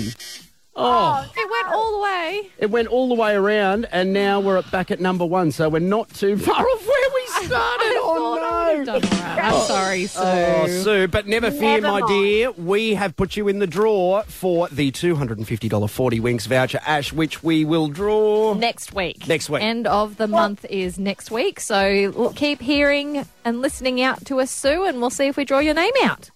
Oh, 0.78 1.26
oh. 1.28 1.32
It 1.36 1.52
went 1.52 1.76
all 1.76 1.92
the 1.92 2.04
way. 2.04 2.50
it 2.58 2.70
went 2.72 2.88
all 2.88 3.10
the 3.10 3.16
way 3.16 3.36
around, 3.36 3.86
and 3.92 4.14
now 4.14 4.40
we're 4.40 4.58
at- 4.60 4.72
back 4.72 4.92
at 4.92 5.02
number 5.02 5.26
one. 5.26 5.52
So 5.52 5.68
we're 5.68 5.80
not 5.80 6.08
too 6.14 6.38
far 6.38 6.56
off 6.66 6.88
where 6.88 7.10
we 7.16 7.23
started. 7.46 7.98
oh 8.02 8.76
no! 8.76 8.86
Done. 8.86 9.04
I'm 9.40 9.54
oh. 9.54 9.66
sorry, 9.68 10.04
oh, 10.04 10.08
Sue. 10.08 10.20
Oh, 10.22 10.68
Sue, 10.84 11.08
but 11.08 11.28
never 11.28 11.52
fear, 11.52 11.80
Never 11.82 11.88
my 11.88 12.00
mind. 12.02 12.08
dear. 12.10 12.52
We 12.52 12.94
have 12.96 13.16
put 13.16 13.36
you 13.38 13.48
in 13.48 13.60
the 13.60 13.68
draw 13.68 14.24
for 14.24 14.68
the 14.70 14.92
$250 14.92 15.90
40 15.90 16.20
Winks 16.20 16.46
voucher, 16.46 16.80
Ash, 16.86 17.14
which 17.14 17.44
we 17.44 17.66
will 17.66 17.88
draw. 17.88 18.54
Next 18.54 18.94
week. 18.94 19.28
Next 19.28 19.50
week. 19.50 19.62
End 19.62 19.88
of 19.88 20.18
the 20.18 20.28
month 20.28 20.66
is 20.70 20.98
next 21.00 21.32
week. 21.32 21.60
So 21.60 21.78
l- 21.78 22.34
keep 22.36 22.62
hearing 22.62 23.26
and 23.46 23.62
listening 23.62 24.02
out 24.02 24.26
to 24.26 24.40
us, 24.40 24.52
Sue, 24.52 24.86
and 24.86 25.00
we'll 25.02 25.10
see 25.10 25.28
if 25.28 25.38
we 25.38 25.46
draw 25.46 25.60
your 25.60 25.74
name 25.74 25.94
out. 26.04 26.30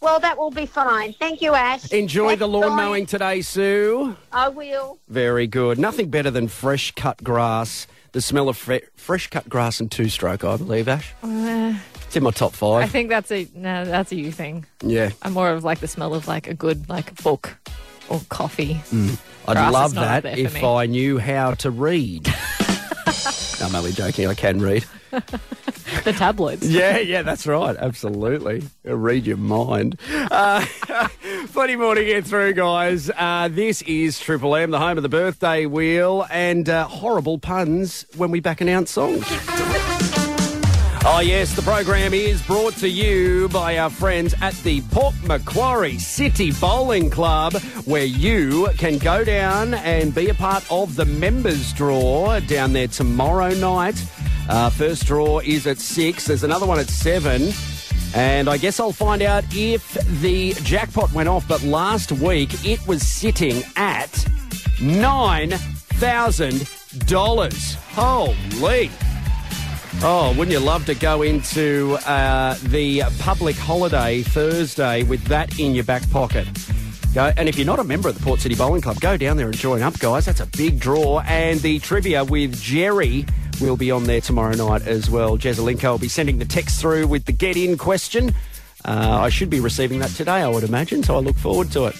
Well, 0.00 0.20
that 0.20 0.36
will 0.36 0.50
be 0.50 0.66
fine. 0.66 1.14
Thank 1.14 1.40
you, 1.40 1.54
Ash. 1.54 1.90
Enjoy 1.90 2.28
That's 2.30 2.40
the 2.40 2.48
lawn 2.48 2.68
fine. 2.68 2.76
mowing 2.76 3.06
today, 3.06 3.40
Sue. 3.40 4.16
I 4.30 4.48
will. 4.48 4.98
Very 5.08 5.46
good. 5.46 5.78
Nothing 5.78 6.10
better 6.10 6.30
than 6.30 6.48
fresh 6.48 6.92
cut 6.92 7.22
grass. 7.24 7.86
The 8.12 8.20
smell 8.20 8.48
of 8.48 8.56
fre- 8.56 8.86
fresh 8.96 9.28
cut 9.28 9.48
grass 9.48 9.80
and 9.80 9.90
two 9.90 10.08
stroke, 10.08 10.44
I 10.44 10.56
believe, 10.56 10.88
Ash. 10.88 11.12
Uh, 11.22 11.74
it's 12.06 12.16
in 12.16 12.22
my 12.22 12.30
top 12.30 12.52
five. 12.52 12.84
I 12.84 12.86
think 12.86 13.08
that's 13.08 13.30
a 13.30 13.46
no, 13.54 13.84
that's 13.84 14.12
a 14.12 14.16
you 14.16 14.32
thing. 14.32 14.64
yeah. 14.82 15.10
I'm 15.22 15.32
more 15.32 15.50
of 15.50 15.64
like 15.64 15.80
the 15.80 15.88
smell 15.88 16.14
of 16.14 16.26
like 16.28 16.46
a 16.46 16.54
good 16.54 16.88
like 16.88 17.22
book 17.22 17.56
or 18.08 18.20
coffee. 18.28 18.74
Mm. 18.90 19.18
I'd 19.48 19.70
love 19.70 19.94
that 19.94 20.24
if 20.24 20.54
me. 20.54 20.64
I 20.64 20.86
knew 20.86 21.18
how 21.18 21.54
to 21.54 21.70
read. 21.70 22.32
I'm 23.62 23.74
only 23.74 23.92
joking. 23.92 24.26
I 24.26 24.34
can 24.34 24.60
read. 24.60 24.84
The 26.04 26.12
tabloids. 26.12 26.68
Yeah, 26.76 26.98
yeah, 26.98 27.22
that's 27.22 27.46
right. 27.46 27.76
Absolutely. 27.76 28.62
It'll 28.84 28.98
read 28.98 29.24
your 29.26 29.36
mind. 29.36 29.98
Uh, 30.12 30.64
plenty 31.52 31.76
more 31.76 31.94
to 31.94 32.04
get 32.04 32.24
through, 32.26 32.54
guys. 32.54 33.10
Uh, 33.10 33.48
this 33.50 33.82
is 33.82 34.20
Triple 34.20 34.54
M, 34.56 34.70
the 34.70 34.78
home 34.78 34.98
of 34.98 35.02
the 35.02 35.08
birthday 35.08 35.64
wheel, 35.66 36.26
and 36.30 36.68
uh, 36.68 36.86
horrible 36.86 37.38
puns 37.38 38.04
when 38.16 38.30
we 38.30 38.40
back 38.40 38.60
announce 38.60 38.90
songs. 38.90 39.24
Oh, 41.08 41.20
yes, 41.20 41.54
the 41.54 41.62
program 41.62 42.12
is 42.12 42.42
brought 42.42 42.74
to 42.78 42.88
you 42.88 43.48
by 43.50 43.78
our 43.78 43.90
friends 43.90 44.34
at 44.42 44.54
the 44.64 44.80
Port 44.90 45.14
Macquarie 45.22 45.98
City 45.98 46.50
Bowling 46.50 47.10
Club, 47.10 47.54
where 47.84 48.04
you 48.04 48.66
can 48.76 48.98
go 48.98 49.22
down 49.22 49.74
and 49.74 50.12
be 50.12 50.30
a 50.30 50.34
part 50.34 50.68
of 50.68 50.96
the 50.96 51.04
members' 51.04 51.72
draw 51.72 52.40
down 52.40 52.72
there 52.72 52.88
tomorrow 52.88 53.50
night. 53.50 54.04
Uh, 54.48 54.68
first 54.68 55.06
draw 55.06 55.38
is 55.38 55.68
at 55.68 55.78
six, 55.78 56.26
there's 56.26 56.42
another 56.42 56.66
one 56.66 56.80
at 56.80 56.88
seven. 56.88 57.52
And 58.12 58.48
I 58.48 58.56
guess 58.56 58.80
I'll 58.80 58.90
find 58.90 59.22
out 59.22 59.44
if 59.52 59.92
the 60.20 60.54
jackpot 60.54 61.12
went 61.12 61.28
off, 61.28 61.46
but 61.46 61.62
last 61.62 62.10
week 62.10 62.66
it 62.66 62.84
was 62.88 63.06
sitting 63.06 63.62
at 63.76 64.10
$9,000. 64.80 67.74
Holy. 67.94 68.90
Oh, 70.02 70.34
wouldn't 70.36 70.52
you 70.52 70.60
love 70.60 70.84
to 70.86 70.94
go 70.94 71.22
into 71.22 71.94
uh, 72.06 72.54
the 72.64 73.02
public 73.18 73.56
holiday 73.56 74.22
Thursday 74.22 75.02
with 75.04 75.24
that 75.24 75.58
in 75.58 75.74
your 75.74 75.84
back 75.84 76.08
pocket? 76.10 76.46
Go, 77.14 77.32
and 77.36 77.48
if 77.48 77.56
you're 77.56 77.66
not 77.66 77.78
a 77.78 77.84
member 77.84 78.08
of 78.10 78.14
the 78.14 78.22
Port 78.22 78.40
City 78.40 78.54
Bowling 78.54 78.82
Club, 78.82 79.00
go 79.00 79.16
down 79.16 79.38
there 79.38 79.46
and 79.46 79.56
join 79.56 79.80
up, 79.82 79.98
guys. 79.98 80.26
That's 80.26 80.40
a 80.40 80.46
big 80.46 80.78
draw. 80.78 81.20
And 81.20 81.60
the 81.60 81.78
trivia 81.78 82.24
with 82.24 82.60
Jerry 82.60 83.24
will 83.60 83.76
be 83.78 83.90
on 83.90 84.04
there 84.04 84.20
tomorrow 84.20 84.54
night 84.54 84.86
as 84.86 85.08
well. 85.08 85.38
Jezelinko 85.38 85.92
will 85.92 85.98
be 85.98 86.08
sending 86.08 86.38
the 86.38 86.44
text 86.44 86.78
through 86.78 87.06
with 87.06 87.24
the 87.24 87.32
get 87.32 87.56
in 87.56 87.78
question. 87.78 88.34
Uh, 88.86 89.18
I 89.22 89.30
should 89.30 89.50
be 89.50 89.58
receiving 89.58 89.98
that 89.98 90.10
today, 90.10 90.42
I 90.42 90.48
would 90.48 90.62
imagine, 90.62 91.02
so 91.02 91.16
I 91.16 91.18
look 91.18 91.36
forward 91.36 91.72
to 91.72 91.86
it. 91.86 91.96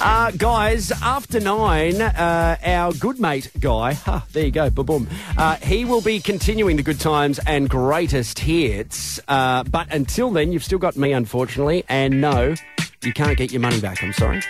Uh, 0.00 0.30
guys, 0.30 0.90
after 1.02 1.38
nine, 1.38 2.00
uh, 2.00 2.56
our 2.64 2.94
good 2.94 3.20
mate 3.20 3.50
guy, 3.60 3.92
huh, 3.92 4.20
there 4.32 4.46
you 4.46 4.50
go, 4.50 4.70
boom, 4.70 5.06
uh, 5.36 5.56
he 5.56 5.84
will 5.84 6.00
be 6.00 6.18
continuing 6.20 6.76
the 6.76 6.82
good 6.82 6.98
times 6.98 7.38
and 7.46 7.68
greatest 7.68 8.38
hits. 8.38 9.20
Uh, 9.28 9.64
but 9.64 9.92
until 9.92 10.30
then, 10.30 10.50
you've 10.50 10.64
still 10.64 10.78
got 10.78 10.96
me, 10.96 11.12
unfortunately, 11.12 11.84
and 11.90 12.22
no, 12.22 12.54
you 13.02 13.12
can't 13.12 13.36
get 13.36 13.52
your 13.52 13.60
money 13.60 13.80
back, 13.80 14.02
I'm 14.02 14.14
sorry. 14.14 14.40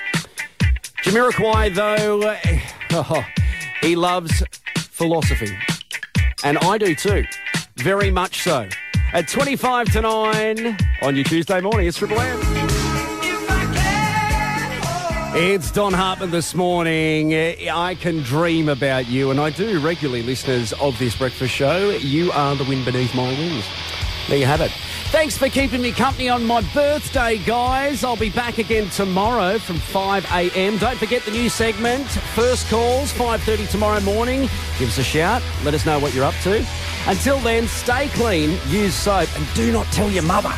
Jamiroquai, 1.03 1.75
though, 1.75 2.37
oh, 2.93 3.27
he 3.83 3.97
loves 3.97 4.45
philosophy. 4.77 5.51
And 6.45 6.57
I 6.59 6.79
do 6.79 6.95
too. 6.95 7.25
Very 7.77 8.11
much 8.13 8.43
so. 8.43 8.69
At 9.15 9.29
25 9.29 9.93
to 9.93 10.01
9 10.01 10.77
on 11.03 11.15
your 11.15 11.25
Tuesday 11.25 11.61
morning, 11.61 11.87
it's 11.87 11.99
Triple 11.99 12.19
M. 12.19 12.41
It's 15.37 15.71
Dan 15.71 15.93
Hartman 15.93 16.33
this 16.33 16.53
morning. 16.53 17.33
I 17.33 17.95
can 17.95 18.25
dream 18.25 18.69
about 18.69 19.07
you, 19.07 19.31
and 19.31 19.39
I 19.39 19.51
do 19.51 19.79
regularly, 19.79 20.25
listeners 20.25 20.73
of 20.75 20.99
this 20.99 21.15
breakfast 21.15 21.55
show. 21.55 21.91
You 21.91 22.33
are 22.33 22.57
the 22.57 22.65
wind 22.65 22.85
beneath 22.85 23.15
my 23.15 23.29
wings. 23.29 23.65
There 24.27 24.37
you 24.37 24.47
have 24.47 24.61
it. 24.61 24.73
Thanks 25.15 25.39
for 25.39 25.49
keeping 25.49 25.81
me 25.81 25.93
company 25.93 26.29
on 26.29 26.45
my 26.45 26.61
birthday, 26.75 27.39
guys. 27.39 28.03
I'll 28.03 28.17
be 28.17 28.31
back 28.31 28.59
again 28.59 28.91
tomorrow 28.91 29.61
from 29.61 29.77
5 29.77 30.25
a.m. 30.33 30.77
Don't 30.77 30.99
forget 30.99 31.23
the 31.23 31.31
new 31.31 31.49
segment, 31.49 32.05
First 32.35 32.69
Calls, 32.69 33.13
5.30 33.13 33.71
tomorrow 33.71 34.01
morning. 34.01 34.41
Give 34.77 34.89
us 34.89 34.99
a 34.99 35.05
shout. 35.05 35.41
Let 35.63 35.73
us 35.73 35.87
know 35.87 36.01
what 36.01 36.15
you're 36.15 36.25
up 36.25 36.35
to. 36.43 36.67
Until 37.07 37.39
then, 37.39 37.69
stay 37.69 38.09
clean, 38.09 38.59
use 38.67 38.97
soap, 38.97 39.29
and 39.37 39.47
do 39.55 39.71
not 39.71 39.87
tell 39.93 40.11
your 40.11 40.25
mother. 40.25 40.53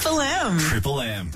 Triple 0.00 0.22
M. 0.22 0.58
Triple 0.58 1.00
M. 1.02 1.30